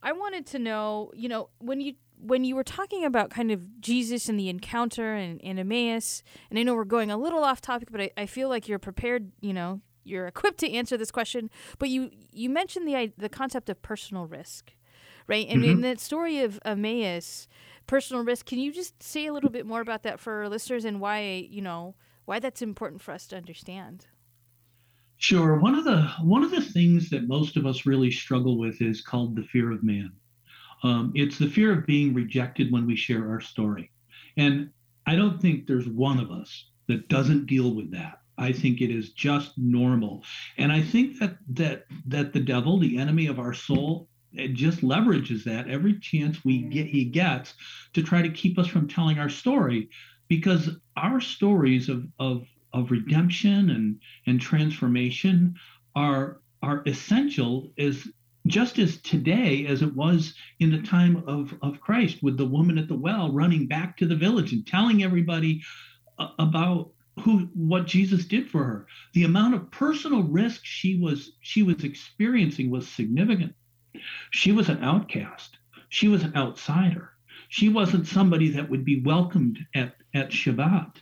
[0.03, 3.81] I wanted to know, you know, when you when you were talking about kind of
[3.81, 7.61] Jesus and the encounter and, and Emmaus, and I know we're going a little off
[7.61, 11.11] topic, but I, I feel like you're prepared, you know, you're equipped to answer this
[11.11, 11.49] question.
[11.77, 14.73] But you you mentioned the the concept of personal risk,
[15.27, 15.47] right?
[15.47, 15.71] And Mm-hmm.
[15.71, 17.47] in that story of Emmaus,
[17.87, 20.85] personal risk, can you just say a little bit more about that for our listeners
[20.85, 24.07] and why you know why that's important for us to understand?
[25.17, 25.59] Sure.
[25.59, 29.01] One of the one of the things that most of us really struggle with is
[29.01, 30.11] called the fear of man.
[30.83, 33.91] Um, it's the fear of being rejected when we share our story,
[34.37, 34.69] and
[35.05, 38.21] I don't think there's one of us that doesn't deal with that.
[38.37, 40.23] I think it is just normal,
[40.57, 44.81] and I think that that that the devil, the enemy of our soul, it just
[44.81, 47.55] leverages that every chance we get he gets
[47.93, 49.89] to try to keep us from telling our story,
[50.27, 55.55] because our stories of of of redemption and and transformation
[55.95, 58.07] are are essential as
[58.49, 62.77] just as today as it was in the time of of Christ with the woman
[62.77, 65.61] at the well running back to the village and telling everybody
[66.17, 68.87] uh, about who what Jesus did for her.
[69.13, 73.53] The amount of personal risk she was she was experiencing was significant.
[74.31, 75.57] She was an outcast.
[75.89, 77.11] She was an outsider.
[77.49, 80.95] She wasn't somebody that would be welcomed at at Shabbat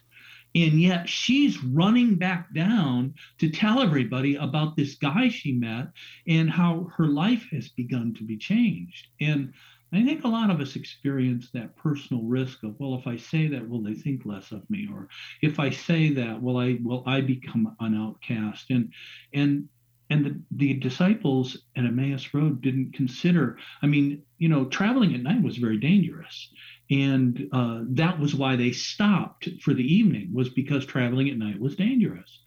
[0.57, 5.89] and yet she's running back down to tell everybody about this guy she met
[6.27, 9.07] and how her life has begun to be changed.
[9.21, 9.53] And
[9.93, 13.47] I think a lot of us experience that personal risk of, well, if I say
[13.49, 14.89] that, will they think less of me?
[14.91, 15.07] Or
[15.43, 18.71] if I say that, will I will I become an outcast?
[18.71, 18.91] And
[19.33, 19.69] and
[20.09, 25.21] and the, the disciples at Emmaus Road didn't consider, I mean, you know, traveling at
[25.21, 26.49] night was very dangerous.
[26.89, 31.59] And uh, that was why they stopped for the evening, was because traveling at night
[31.59, 32.39] was dangerous.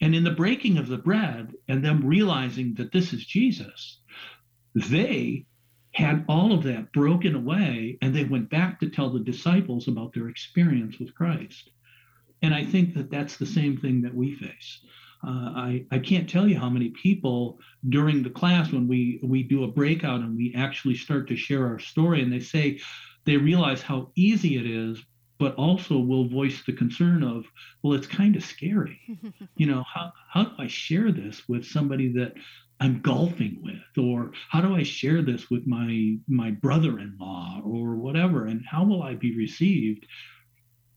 [0.00, 3.98] And in the breaking of the bread and them realizing that this is Jesus,
[4.74, 5.46] they
[5.92, 10.12] had all of that broken away and they went back to tell the disciples about
[10.12, 11.70] their experience with Christ.
[12.42, 14.80] And I think that that's the same thing that we face.
[15.26, 17.58] Uh, I, I can't tell you how many people
[17.88, 21.66] during the class when we we do a breakout and we actually start to share
[21.66, 22.78] our story and they say
[23.28, 25.04] they realize how easy it is
[25.38, 27.44] but also will voice the concern of
[27.82, 28.98] well it's kind of scary.
[29.56, 32.32] You know how, how do i share this with somebody that
[32.80, 34.02] i'm golfing with?
[34.02, 38.46] Or how do i share this with my my brother-in-law or whatever?
[38.46, 40.06] And how will i be received?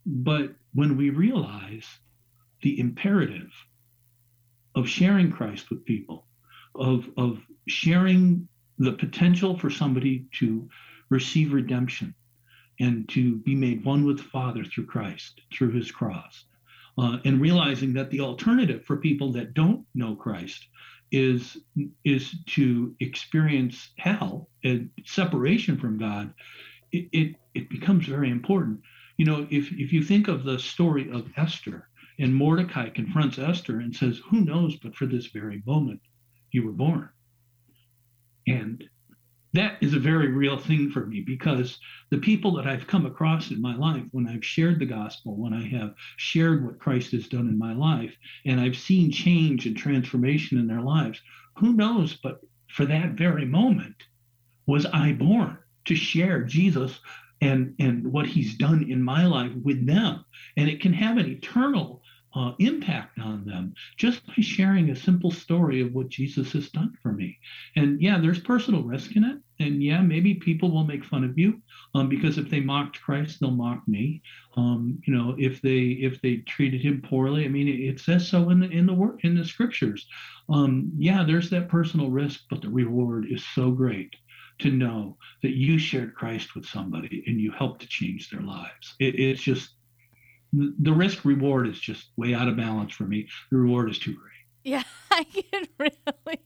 [0.05, 1.87] But when we realize
[2.61, 3.51] the imperative
[4.73, 6.27] of sharing Christ with people,
[6.75, 10.69] of of sharing the potential for somebody to
[11.09, 12.15] receive redemption
[12.81, 16.45] and to be made one with the Father through Christ, through his cross.
[16.97, 20.67] Uh, and realizing that the alternative for people that don't know Christ
[21.11, 21.57] is
[22.03, 26.33] is to experience hell and separation from God,
[26.91, 28.81] it, it, it becomes very important.
[29.17, 31.87] You know, if, if you think of the story of Esther,
[32.19, 36.01] and Mordecai confronts Esther and says, Who knows but for this very moment
[36.51, 37.09] you were born?
[38.47, 38.83] And
[39.53, 41.77] that is a very real thing for me because
[42.09, 45.53] the people that I've come across in my life, when I've shared the gospel, when
[45.53, 49.75] I have shared what Christ has done in my life, and I've seen change and
[49.75, 51.19] transformation in their lives,
[51.57, 53.95] who knows but for that very moment
[54.67, 56.99] was I born to share Jesus
[57.41, 60.23] and, and what he's done in my life with them.
[60.55, 62.00] And it can have an eternal
[62.35, 66.97] uh, impact on them just by sharing a simple story of what Jesus has done
[67.01, 67.37] for me.
[67.75, 69.37] And yeah, there's personal risk in it.
[69.59, 71.61] And yeah, maybe people will make fun of you
[71.93, 74.21] um, because if they mocked Christ, they'll mock me.
[74.57, 78.27] Um, you know, if they if they treated him poorly, I mean, it, it says
[78.27, 80.07] so in the in the work in the scriptures.
[80.49, 84.15] Um, yeah, there's that personal risk, but the reward is so great
[84.59, 88.95] to know that you shared Christ with somebody and you helped to change their lives.
[88.99, 89.71] It, it's just
[90.53, 93.27] the risk reward is just way out of balance for me.
[93.51, 94.31] The reward is too great.
[94.63, 96.39] Yeah, I can really.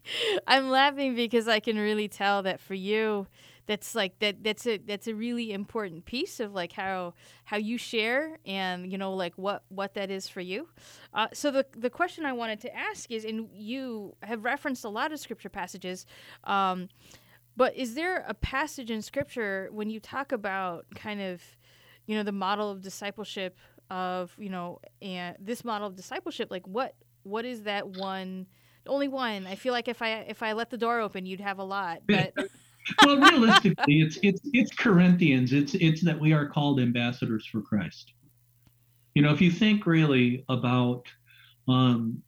[0.47, 3.27] I'm laughing because I can really tell that for you,
[3.67, 4.43] that's like that.
[4.43, 7.13] That's a that's a really important piece of like how
[7.45, 10.69] how you share and you know like what what that is for you.
[11.13, 14.89] Uh, so the the question I wanted to ask is, and you have referenced a
[14.89, 16.05] lot of scripture passages.
[16.43, 16.89] Um,
[17.57, 21.41] but is there a passage in scripture when you talk about kind of,
[22.05, 23.57] you know, the model of discipleship
[23.89, 28.45] of you know and this model of discipleship like what what is that one
[28.87, 29.47] only one?
[29.47, 32.01] I feel like if i if i let the door open you'd have a lot
[32.07, 32.33] but
[33.05, 35.53] well realistically it's it's it's corinthians.
[35.53, 38.13] It's it's that we are called ambassadors for christ.
[39.15, 41.07] You know if you think really about
[41.67, 42.21] um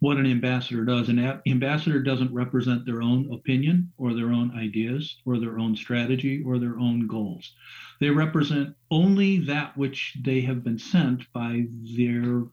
[0.00, 5.16] what an ambassador does an ambassador doesn't represent their own opinion or their own ideas
[5.24, 7.54] or their own strategy or their own goals
[8.00, 11.66] they represent only that which they have been sent by
[11.96, 12.44] their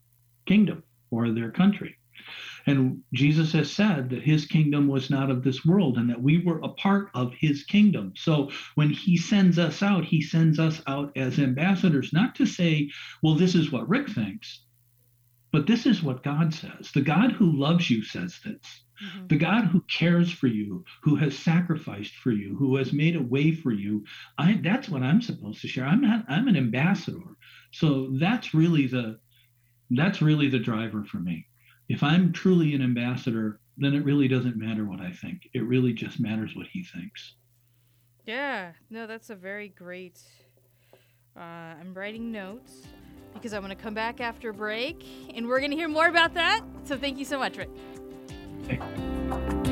[0.46, 1.96] kingdom or their country.
[2.66, 6.38] And Jesus has said that his kingdom was not of this world and that we
[6.38, 8.14] were a part of his kingdom.
[8.16, 12.90] So when he sends us out, he sends us out as ambassadors, not to say,
[13.22, 14.62] well, this is what Rick thinks,
[15.54, 16.92] but this is what God says.
[16.96, 18.84] The God who loves you says this.
[19.06, 19.28] Mm-hmm.
[19.28, 23.22] The God who cares for you, who has sacrificed for you, who has made a
[23.22, 24.04] way for you,
[24.40, 25.86] I, that's what I'm supposed to share.
[25.86, 27.38] I'm not, I'm an ambassador.
[27.72, 29.20] So that's really the
[29.92, 31.46] that's really the driver for me.
[31.88, 35.50] If I'm truly an ambassador, then it really doesn't matter what I think.
[35.54, 37.36] It really just matters what he thinks.
[38.26, 40.20] Yeah, no, that's a very great.
[41.38, 42.88] Uh, I'm writing notes
[43.34, 45.04] because I'm going to come back after break
[45.36, 46.62] and we're going to hear more about that.
[46.86, 47.70] So thank you so much, Rick.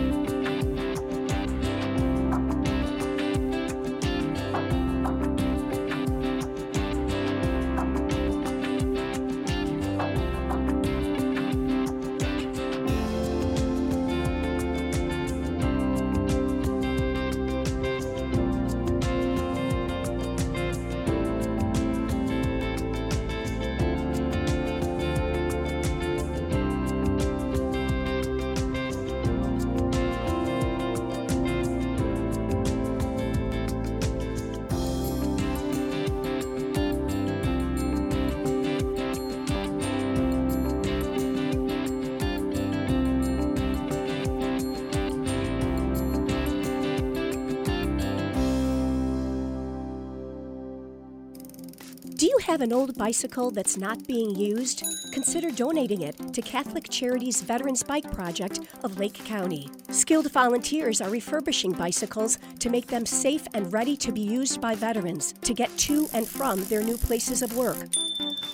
[52.42, 54.84] have an old bicycle that's not being used?
[55.14, 59.70] Consider donating it to Catholic Charities Veterans Bike Project of Lake County.
[59.90, 64.74] Skilled volunteers are refurbishing bicycles to make them safe and ready to be used by
[64.74, 67.78] veterans to get to and from their new places of work.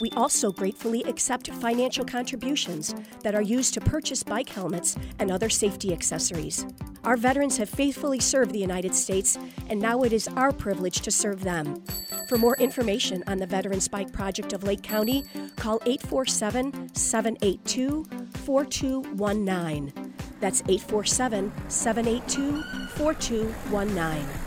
[0.02, 5.50] We also gratefully accept financial contributions that are used to purchase bike helmets and other
[5.50, 6.66] safety accessories.
[7.08, 9.39] Our veterans have faithfully served the United States,
[9.70, 11.82] and now it is our privilege to serve them.
[12.28, 15.24] For more information on the Veterans Bike Project of Lake County,
[15.55, 18.03] call 847 782
[18.43, 20.14] 4219.
[20.41, 22.62] That's 847 782
[22.97, 24.47] 4219.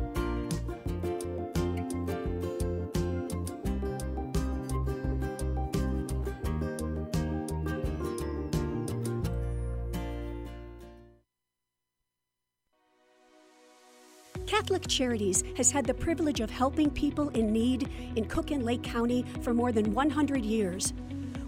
[14.51, 18.83] Catholic Charities has had the privilege of helping people in need in Cook and Lake
[18.83, 20.91] County for more than 100 years.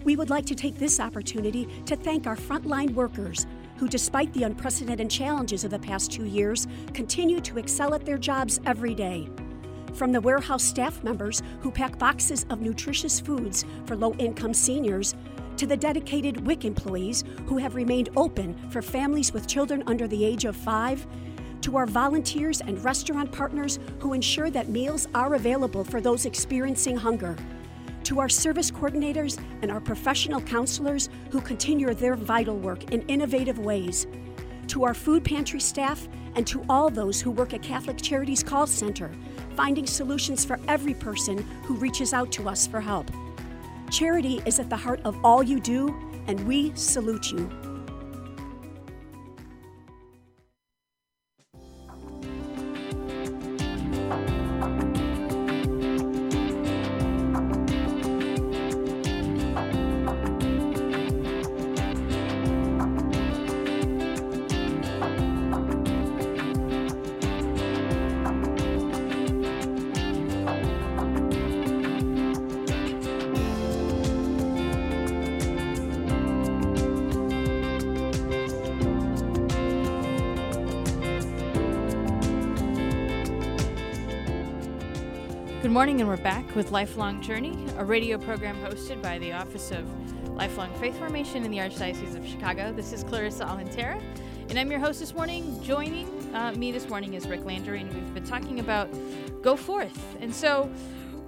[0.04, 3.46] We would like to take this opportunity to thank our frontline workers
[3.76, 8.16] who, despite the unprecedented challenges of the past two years, continue to excel at their
[8.16, 9.28] jobs every day.
[9.92, 15.14] From the warehouse staff members who pack boxes of nutritious foods for low income seniors,
[15.58, 20.24] to the dedicated WIC employees who have remained open for families with children under the
[20.24, 21.06] age of five,
[21.64, 26.94] to our volunteers and restaurant partners who ensure that meals are available for those experiencing
[26.94, 27.34] hunger,
[28.02, 33.58] to our service coordinators and our professional counselors who continue their vital work in innovative
[33.58, 34.06] ways,
[34.66, 38.66] to our food pantry staff, and to all those who work at Catholic Charities Call
[38.66, 39.10] Center,
[39.56, 43.10] finding solutions for every person who reaches out to us for help.
[43.90, 45.96] Charity is at the heart of all you do,
[46.26, 47.63] and we salute you.
[85.84, 89.86] Morning, and we're back with Lifelong Journey, a radio program hosted by the Office of
[90.30, 92.72] Lifelong Faith Formation in the Archdiocese of Chicago.
[92.72, 94.00] This is Clarissa Alcantara,
[94.48, 95.62] and I'm your host this morning.
[95.62, 98.88] Joining uh, me this morning is Rick Landry, and we've been talking about
[99.42, 100.16] Go Forth.
[100.22, 100.72] And so,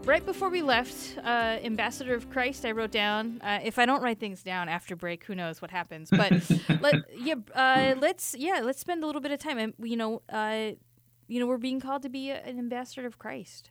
[0.05, 3.43] right before we left, uh, Ambassador of Christ, I wrote down.
[3.43, 6.09] Uh, if I don't write things down after break, who knows what happens?
[6.09, 6.33] But
[6.81, 9.59] let yeah, uh, let's yeah, let's spend a little bit of time.
[9.59, 10.71] And you know, uh,
[11.29, 13.71] you know, we're being called to be a, an ambassador of Christ.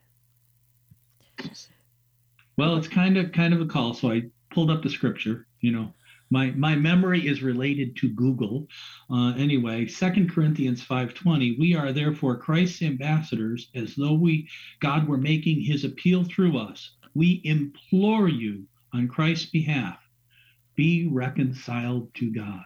[2.57, 5.47] Well, it's kind of kind of a call, so I pulled up the scripture.
[5.59, 5.93] You know,
[6.29, 8.67] my my memory is related to Google.
[9.09, 11.57] Uh, anyway, Second Corinthians five twenty.
[11.59, 14.47] We are therefore Christ's ambassadors, as though we
[14.79, 16.91] God were making His appeal through us.
[17.13, 19.99] We implore you on Christ's behalf,
[20.75, 22.65] be reconciled to God.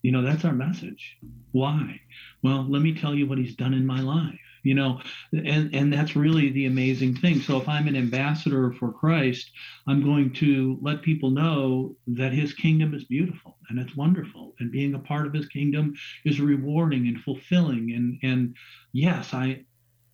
[0.00, 1.18] You know, that's our message.
[1.52, 2.00] Why?
[2.42, 5.00] Well, let me tell you what He's done in my life you know
[5.32, 7.40] and and that's really the amazing thing.
[7.40, 9.50] So if i'm an ambassador for christ
[9.86, 14.72] i'm going to let people know that his kingdom is beautiful and it's wonderful and
[14.72, 15.94] being a part of his kingdom
[16.24, 17.92] is rewarding and fulfilling.
[17.92, 18.56] And and
[18.92, 19.64] yes i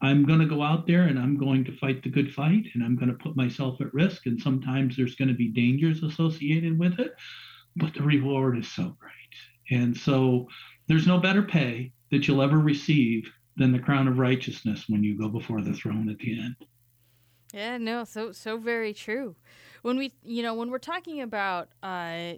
[0.01, 2.83] i'm going to go out there and i'm going to fight the good fight and
[2.83, 6.79] i'm going to put myself at risk and sometimes there's going to be dangers associated
[6.79, 7.13] with it
[7.77, 9.13] but the reward is so great.
[9.71, 10.49] And so
[10.89, 15.19] there's no better pay that you'll ever receive than the crown of righteousness when you
[15.19, 16.57] go before the throne at the end.
[17.53, 19.37] Yeah, no, so so very true.
[19.83, 22.35] When we, you know, when we're talking about uh,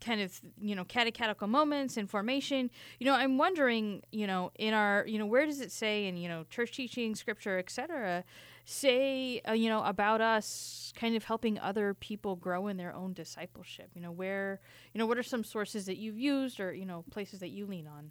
[0.00, 4.74] kind of, you know, catechetical moments and formation, you know, I'm wondering, you know, in
[4.74, 8.24] our, you know, where does it say in, you know, church teaching, scripture, etc.,
[8.66, 13.12] say, uh, you know, about us kind of helping other people grow in their own
[13.12, 13.90] discipleship?
[13.94, 14.60] You know, where,
[14.92, 17.66] you know, what are some sources that you've used or, you know, places that you
[17.66, 18.10] lean on?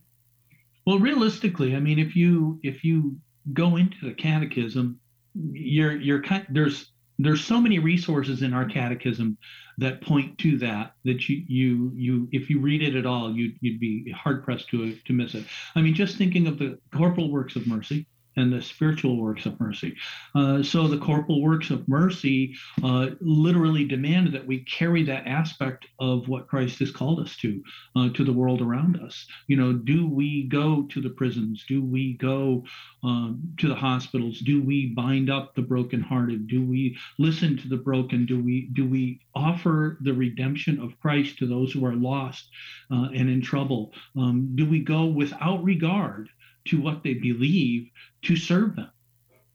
[0.86, 3.18] Well, realistically, I mean, if you if you
[3.54, 5.00] go into the catechism,
[5.34, 9.38] you're you're kind there's there's so many resources in our catechism
[9.78, 13.56] that point to that that you you you if you read it at all you'd
[13.62, 15.46] you'd be hard pressed to to miss it.
[15.76, 19.60] I mean, just thinking of the corporal works of mercy, and the spiritual works of
[19.60, 19.96] mercy.
[20.36, 25.88] Uh, so the corporal works of mercy uh, literally demand that we carry that aspect
[26.00, 27.64] of what Christ has called us to,
[27.96, 29.26] uh, to the world around us.
[29.48, 31.66] You know, do we go to the prisons?
[31.68, 32.64] Do we go
[33.04, 34.40] um, to the hospitals?
[34.40, 36.48] Do we bind up the brokenhearted?
[36.48, 38.26] Do we listen to the broken?
[38.26, 42.50] Do we do we offer the redemption of Christ to those who are lost
[42.92, 43.94] uh, and in trouble?
[44.18, 46.30] Um, do we go without regard?
[46.66, 47.90] to what they believe
[48.24, 48.89] to serve them.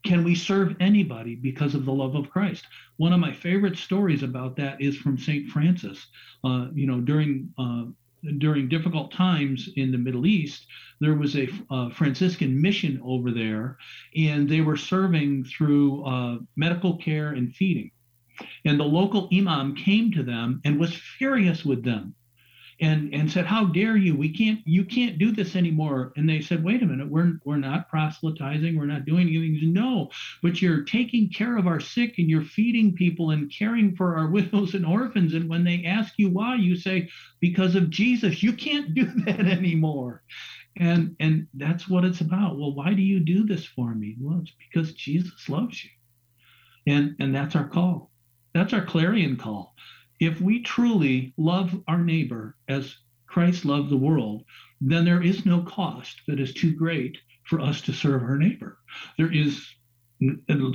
[0.04, 2.64] can we serve anybody because of the love of Christ?
[2.96, 5.48] One of my favorite stories about that is from St.
[5.48, 6.06] Francis.
[6.44, 7.86] Uh, you know, during uh,
[8.38, 10.66] during difficult times in the Middle East,
[11.00, 13.76] there was a uh, Franciscan mission over there,
[14.16, 17.90] and they were serving through uh, medical care and feeding.
[18.64, 22.14] And the local imam came to them and was furious with them
[22.80, 24.16] and and said how dare you?
[24.16, 26.12] We can't you can't do this anymore.
[26.16, 27.08] And they said wait a minute.
[27.08, 28.76] We're we're not proselytizing.
[28.76, 29.72] We're not doing anything.
[29.72, 30.10] No
[30.42, 34.28] but you're taking care of our sick and you're feeding people and caring for our
[34.30, 35.34] widows and orphans.
[35.34, 37.08] And when they ask you why you say
[37.40, 38.42] because of jesus.
[38.42, 40.22] You can't do that anymore.
[40.76, 42.58] And and that's what it's about.
[42.58, 44.16] Well why do you do this for me?
[44.20, 45.90] Well it's because jesus loves you.
[46.86, 48.10] And and that's our call.
[48.54, 49.74] That's our clarion call
[50.20, 52.96] if we truly love our neighbor as
[53.26, 54.44] Christ loved the world,
[54.80, 58.78] then there is no cost that is too great for us to serve our neighbor.
[59.16, 59.64] There is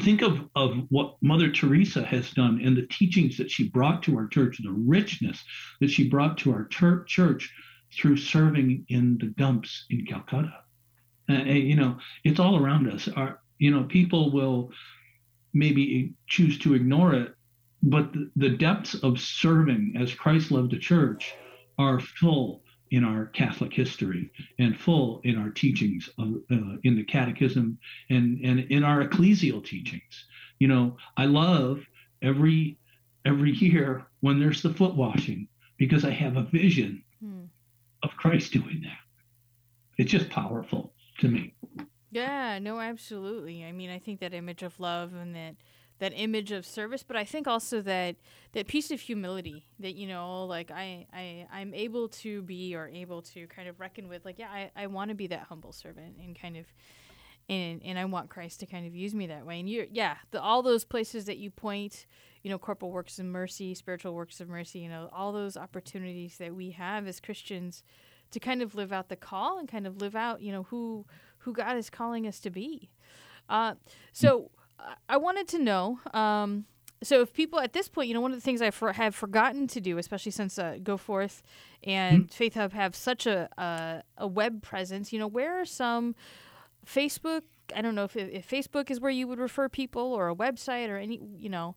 [0.02, 4.18] think of, of what Mother Teresa has done and the teachings that she brought to
[4.18, 5.44] our church, the richness
[5.82, 7.54] that she brought to our ter- church
[7.94, 10.54] through serving in the dumps in Calcutta.
[11.30, 13.10] Uh, you know, it's all around us.
[13.10, 14.72] Our, you know, people will
[15.54, 17.36] maybe choose to ignore it
[17.84, 21.36] but the, depths of serving as Christ loved the church
[21.78, 27.04] are full in our Catholic history and full in our teachings of, uh, in the
[27.04, 27.78] catechism
[28.10, 30.26] and, and in our ecclesial teachings.
[30.60, 31.86] You know, I love
[32.22, 32.78] every
[33.26, 37.46] every year when there's the foot washing because I have a vision hmm.
[38.04, 39.00] of Christ doing that.
[39.98, 41.56] It's just powerful to me.
[42.12, 43.66] Yeah, no, absolutely.
[43.66, 45.56] I mean, I think that image of love and that
[46.04, 48.18] that image of service but i think also that
[48.52, 52.90] that piece of humility that you know like i i i'm able to be or
[52.90, 55.72] able to kind of reckon with like yeah i, I want to be that humble
[55.72, 56.66] servant and kind of
[57.48, 59.62] and and i want christ to kind of use me that way.
[59.62, 62.06] And you yeah the, all those places that you point
[62.42, 66.36] you know corporal works of mercy spiritual works of mercy you know all those opportunities
[66.38, 67.82] that we have as christians
[68.32, 71.06] to kind of live out the call and kind of live out you know who
[71.38, 72.90] who god is calling us to be.
[73.50, 73.76] Uh,
[74.14, 74.50] so
[75.10, 76.00] I wanted to know.
[76.14, 76.66] Um,
[77.04, 79.14] so if people at this point, you know, one of the things I for, have
[79.14, 81.44] forgotten to do, especially since uh, Go Forth
[81.84, 82.28] and mm-hmm.
[82.28, 86.16] Faith Hub have such a, a, a web presence, you know, where are some
[86.86, 87.42] Facebook?
[87.76, 90.90] I don't know if, if Facebook is where you would refer people, or a website,
[90.90, 91.76] or any, you know.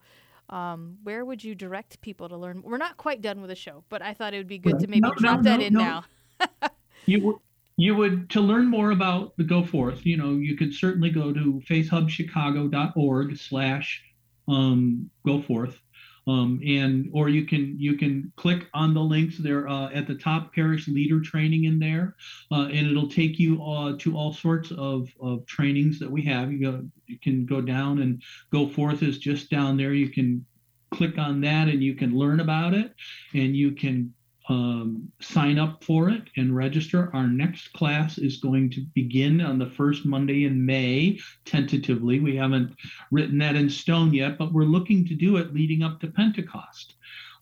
[0.48, 2.62] Um, where would you direct people to learn?
[2.62, 4.86] We're not quite done with the show, but I thought it would be good to
[4.86, 6.04] maybe no, drop no, that no, in now.
[7.06, 7.40] you
[7.76, 11.32] you would to learn more about the go forth you know you could certainly go
[11.32, 14.02] to faithhubchicago.org slash
[14.48, 15.80] um, go forth.
[16.28, 20.16] Um, and or you can you can click on the links there uh, at the
[20.16, 22.16] top parish leader training in there.
[22.50, 26.50] Uh, and it'll take you uh, to all sorts of, of trainings that we have.
[26.50, 28.20] You go you can go down and
[28.50, 29.94] go forth is just down there.
[29.94, 30.44] You can
[30.90, 32.92] click on that and you can learn about it
[33.32, 34.12] and you can
[34.48, 37.10] um, sign up for it and register.
[37.12, 42.20] Our next class is going to begin on the first Monday in May, tentatively.
[42.20, 42.74] We haven't
[43.10, 46.94] written that in stone yet, but we're looking to do it leading up to Pentecost.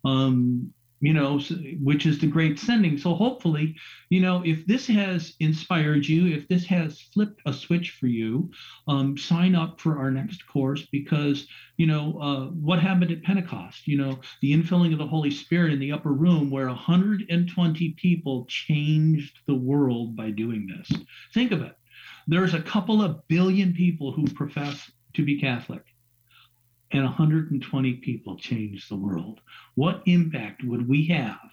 [0.04, 0.72] Um,
[1.04, 1.38] you know,
[1.82, 2.96] which is the great sending.
[2.96, 3.76] So hopefully,
[4.08, 8.50] you know, if this has inspired you, if this has flipped a switch for you,
[8.88, 11.46] um, sign up for our next course because,
[11.76, 13.86] you know, uh, what happened at Pentecost?
[13.86, 18.46] You know, the infilling of the Holy Spirit in the upper room where 120 people
[18.48, 20.90] changed the world by doing this.
[21.34, 21.76] Think of it.
[22.26, 25.84] There's a couple of billion people who profess to be Catholic
[26.94, 29.40] and 120 people changed the world.
[29.74, 31.50] What impact would we have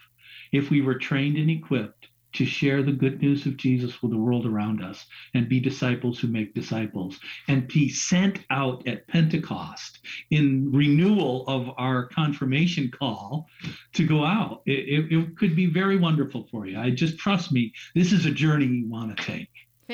[0.51, 4.17] if we were trained and equipped to share the good news of Jesus with the
[4.17, 9.99] world around us and be disciples who make disciples and be sent out at Pentecost
[10.29, 13.47] in renewal of our confirmation call
[13.93, 14.61] to go out.
[14.65, 16.79] It, it, it could be very wonderful for you.
[16.79, 19.49] I just trust me, this is a journey you want to take.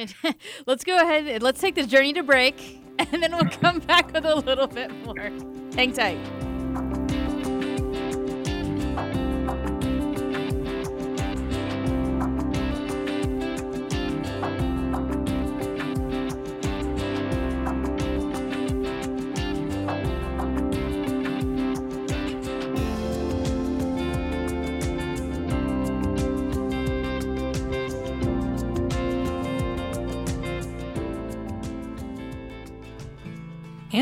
[0.65, 4.11] let's go ahead and let's take this journey to break and then we'll come back
[4.13, 5.31] with a little bit more.
[5.75, 6.46] Hang tight.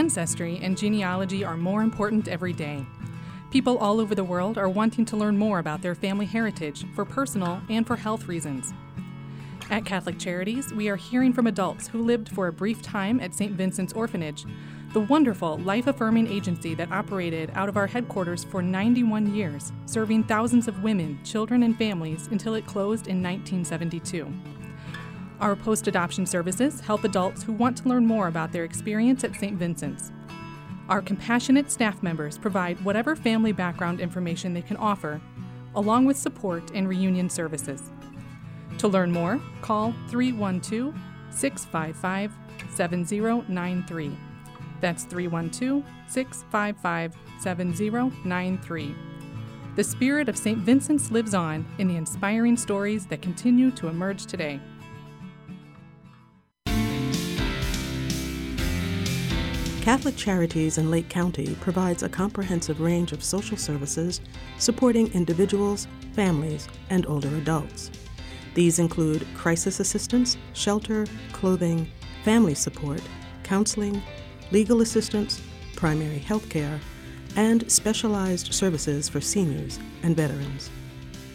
[0.05, 2.85] Ancestry and genealogy are more important every day.
[3.49, 7.05] People all over the world are wanting to learn more about their family heritage for
[7.05, 8.71] personal and for health reasons.
[9.71, 13.33] At Catholic Charities, we are hearing from adults who lived for a brief time at
[13.33, 13.53] St.
[13.53, 14.45] Vincent's Orphanage,
[14.93, 20.25] the wonderful life affirming agency that operated out of our headquarters for 91 years, serving
[20.25, 24.31] thousands of women, children, and families until it closed in 1972.
[25.41, 29.35] Our post adoption services help adults who want to learn more about their experience at
[29.35, 29.57] St.
[29.57, 30.11] Vincent's.
[30.87, 35.19] Our compassionate staff members provide whatever family background information they can offer,
[35.75, 37.91] along with support and reunion services.
[38.77, 40.95] To learn more, call 312
[41.31, 42.31] 655
[42.69, 44.17] 7093.
[44.79, 48.95] That's 312 655 7093.
[49.75, 50.59] The spirit of St.
[50.59, 54.61] Vincent's lives on in the inspiring stories that continue to emerge today.
[59.85, 64.19] Catholic Charities in Lake County provides a comprehensive range of social services
[64.57, 67.91] supporting individuals, families, and older adults.
[68.55, 71.87] These include crisis assistance, shelter, clothing,
[72.23, 72.99] family support,
[73.43, 74.01] counseling,
[74.49, 75.39] legal assistance,
[75.75, 76.79] primary health care,
[77.35, 80.71] and specialized services for seniors and veterans.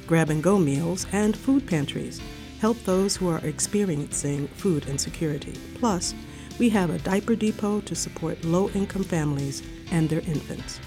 [0.09, 2.21] Grab and go meals and food pantries
[2.61, 5.55] help those who are experiencing food insecurity.
[5.77, 6.15] Plus,
[6.59, 10.81] we have a diaper depot to support low income families and their infants.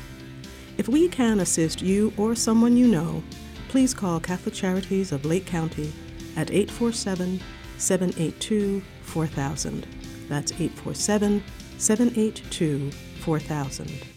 [0.77, 3.23] If we can assist you or someone you know,
[3.69, 5.91] please call Catholic Charities of Lake County
[6.35, 7.39] at 847
[7.77, 9.87] 782 4000.
[10.29, 11.43] That's 847
[11.77, 14.12] 782 4000.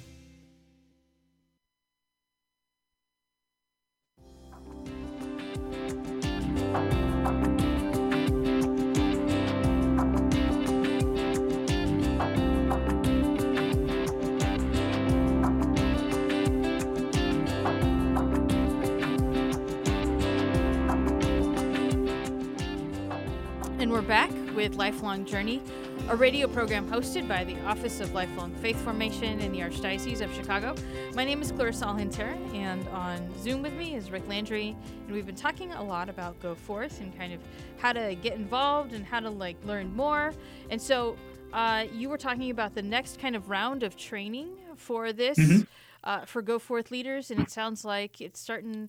[24.07, 25.61] Back with Lifelong Journey,
[26.09, 30.33] a radio program hosted by the Office of Lifelong Faith Formation in the Archdiocese of
[30.33, 30.77] Chicago.
[31.15, 34.77] My name is Clarissa Alcantara, and on Zoom with me is Rick Landry,
[35.07, 37.41] and we've been talking a lot about Go Forth and kind of
[37.79, 40.33] how to get involved and how to like learn more.
[40.71, 41.17] And so
[41.53, 45.67] uh, you were talking about the next kind of round of training for this Mhm.
[46.05, 48.89] uh, for Go Forth leaders, and it sounds like it's starting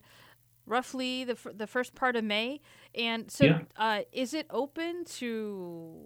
[0.68, 2.60] roughly the f- the first part of May.
[2.94, 3.60] And so, Yeah.
[3.76, 5.96] uh, is it open to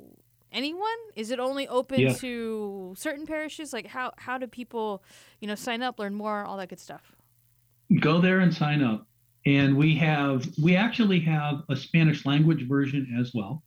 [0.53, 0.89] anyone?
[1.17, 2.13] Is it only open Yeah.
[2.15, 3.73] to certain parishes?
[3.73, 5.03] Like how how do people,
[5.41, 7.15] you know, sign up, learn more, all that good stuff?
[8.01, 9.07] go there and sign up
[9.45, 13.63] and we have we actually have a spanish language version as well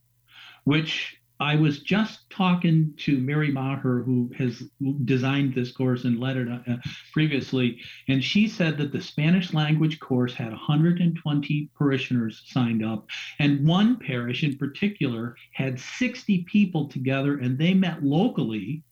[0.64, 4.62] which i was just talking to mary maher who has
[5.04, 6.76] designed this course and led it uh,
[7.12, 7.78] previously
[8.08, 13.06] and she said that the spanish language course had 120 parishioners signed up
[13.38, 18.82] and one parish in particular had 60 people together and they met locally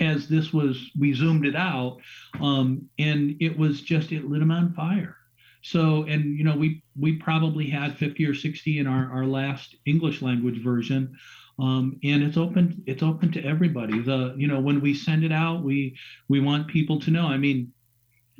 [0.00, 1.98] as this was we zoomed it out
[2.40, 5.16] um, and it was just it lit them on fire.
[5.62, 9.76] So and you know we we probably had 50 or 60 in our, our last
[9.86, 11.16] english language version
[11.62, 14.00] um, and it's open it's open to everybody.
[14.00, 15.96] The you know when we send it out we
[16.28, 17.26] we want people to know.
[17.26, 17.72] I mean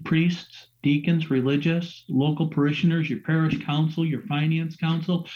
[0.05, 5.29] priests deacons religious local parishioners your parish council your finance council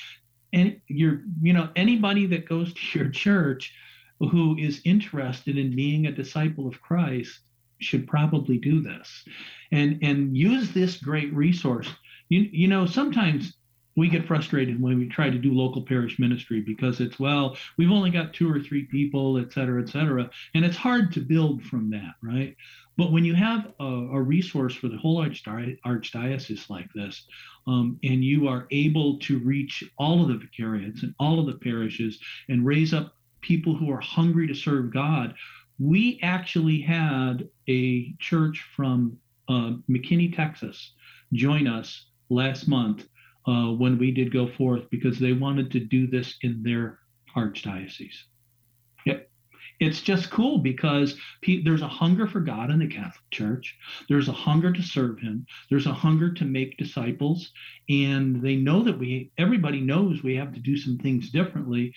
[0.52, 3.72] and your you know anybody that goes to your church
[4.18, 7.40] who is interested in being a disciple of Christ
[7.78, 9.24] should probably do this.
[9.72, 11.88] And and use this great resource.
[12.28, 13.56] You you know sometimes
[13.96, 17.90] we get frustrated when we try to do local parish ministry because it's well we've
[17.90, 21.62] only got two or three people et cetera et cetera and it's hard to build
[21.62, 22.56] from that right
[22.98, 27.26] but when you have a, a resource for the whole archdi- archdiocese like this
[27.66, 31.58] um, and you are able to reach all of the vicariates and all of the
[31.58, 32.18] parishes
[32.48, 35.34] and raise up people who are hungry to serve God.
[35.78, 39.18] We actually had a church from
[39.48, 40.92] uh, McKinney, Texas,
[41.32, 43.06] join us last month
[43.46, 46.98] uh, when we did go forth because they wanted to do this in their
[47.36, 48.16] archdiocese.
[49.04, 49.30] Yep.
[49.78, 53.76] It's just cool because pe- there's a hunger for God in the Catholic Church.
[54.08, 55.46] There's a hunger to serve Him.
[55.68, 57.52] There's a hunger to make disciples,
[57.88, 59.32] and they know that we.
[59.36, 61.94] Everybody knows we have to do some things differently,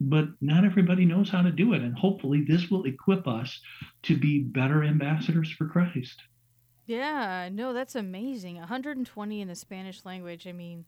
[0.00, 1.80] but not everybody knows how to do it.
[1.80, 3.58] And hopefully, this will equip us
[4.02, 6.22] to be better ambassadors for Christ.
[6.86, 8.56] Yeah, no, that's amazing.
[8.56, 10.46] 120 in the Spanish language.
[10.46, 10.84] I mean,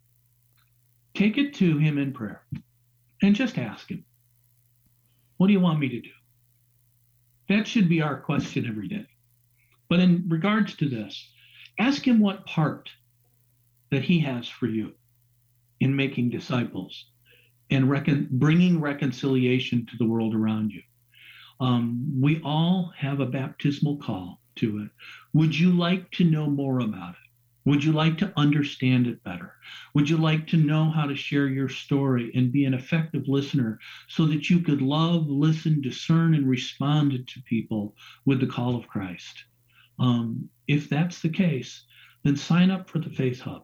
[1.16, 2.44] take it to him in prayer
[3.22, 4.06] and just ask him,
[5.38, 6.10] What do you want me to do?
[7.50, 9.08] That should be our question every day.
[9.90, 11.30] But in regards to this,
[11.80, 12.90] ask him what part
[13.92, 14.94] that he has for you
[15.80, 17.06] in making disciples
[17.70, 20.82] and recon- bringing reconciliation to the world around you.
[21.64, 24.90] Um, we all have a baptismal call to it.
[25.32, 27.70] Would you like to know more about it?
[27.70, 29.54] Would you like to understand it better?
[29.94, 33.80] Would you like to know how to share your story and be an effective listener
[34.10, 37.96] so that you could love, listen, discern, and respond to people
[38.26, 39.46] with the call of Christ?
[40.00, 41.86] Um, if that's the case,
[42.26, 43.64] then sign up for the Faith Hub.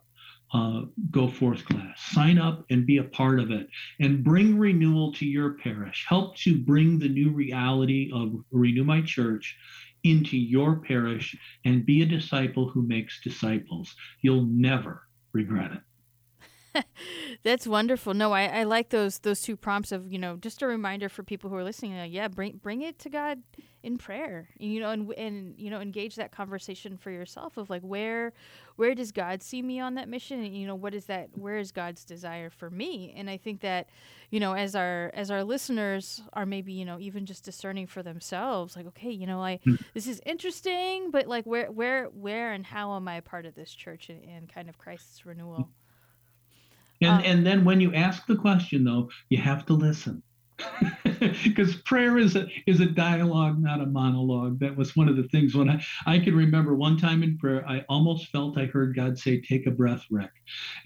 [0.52, 0.82] Uh,
[1.12, 2.00] go forth class.
[2.12, 3.68] Sign up and be a part of it
[4.00, 6.06] and bring renewal to your parish.
[6.10, 9.56] Help to bring the new reality of Renew My Church
[10.04, 11.36] into your parish
[11.66, 13.93] and be a disciple who makes disciples.
[14.22, 15.82] You'll never regret it.
[17.43, 18.13] That's wonderful.
[18.13, 21.24] No, I, I like those those two prompts of you know just a reminder for
[21.24, 21.97] people who are listening.
[21.97, 23.41] Uh, yeah, bring bring it to God
[23.84, 24.49] in prayer.
[24.57, 28.34] You know, and and you know engage that conversation for yourself of like where
[28.76, 31.57] where does God see me on that mission, and you know what is that where
[31.57, 33.13] is God's desire for me?
[33.15, 33.88] And I think that
[34.30, 38.03] you know as our as our listeners are maybe you know even just discerning for
[38.03, 39.59] themselves, like okay, you know, I
[39.93, 43.55] this is interesting, but like where where where and how am I a part of
[43.55, 45.70] this church and, and kind of Christ's renewal?
[47.02, 50.24] And um, and then when you ask the question though, you have to listen.
[51.43, 54.60] Because prayer is a is a dialogue, not a monologue.
[54.60, 57.68] That was one of the things when I I can remember one time in prayer,
[57.68, 60.32] I almost felt I heard God say, "Take a breath, Rick."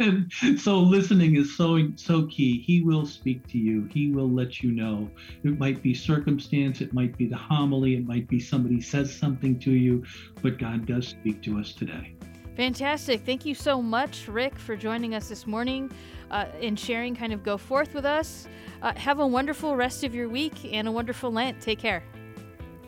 [0.00, 2.62] and so listening is so so key.
[2.62, 3.88] He will speak to you.
[3.92, 5.10] He will let you know.
[5.42, 9.58] It might be circumstance, it might be the homily, it might be somebody says something
[9.60, 10.04] to you,
[10.42, 12.19] but God does speak to us today.
[12.56, 13.24] Fantastic.
[13.24, 15.90] Thank you so much, Rick, for joining us this morning
[16.30, 18.48] uh, and sharing kind of Go Forth with us.
[18.82, 21.60] Uh, have a wonderful rest of your week and a wonderful Lent.
[21.60, 22.02] Take care.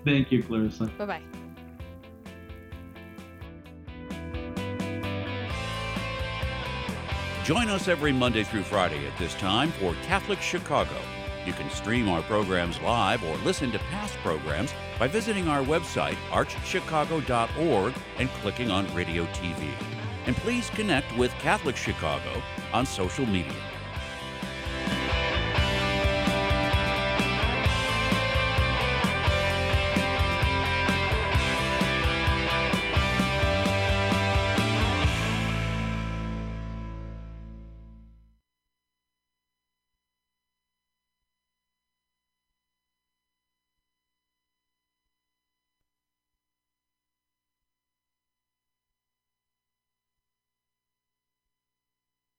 [0.04, 0.86] Thank you, Clarissa.
[0.98, 1.22] Bye bye.
[7.44, 10.94] Join us every Monday through Friday at this time for Catholic Chicago.
[11.44, 16.14] You can stream our programs live or listen to past programs by visiting our website,
[16.30, 19.68] archchicago.org, and clicking on Radio TV.
[20.26, 22.40] And please connect with Catholic Chicago
[22.72, 23.71] on social media.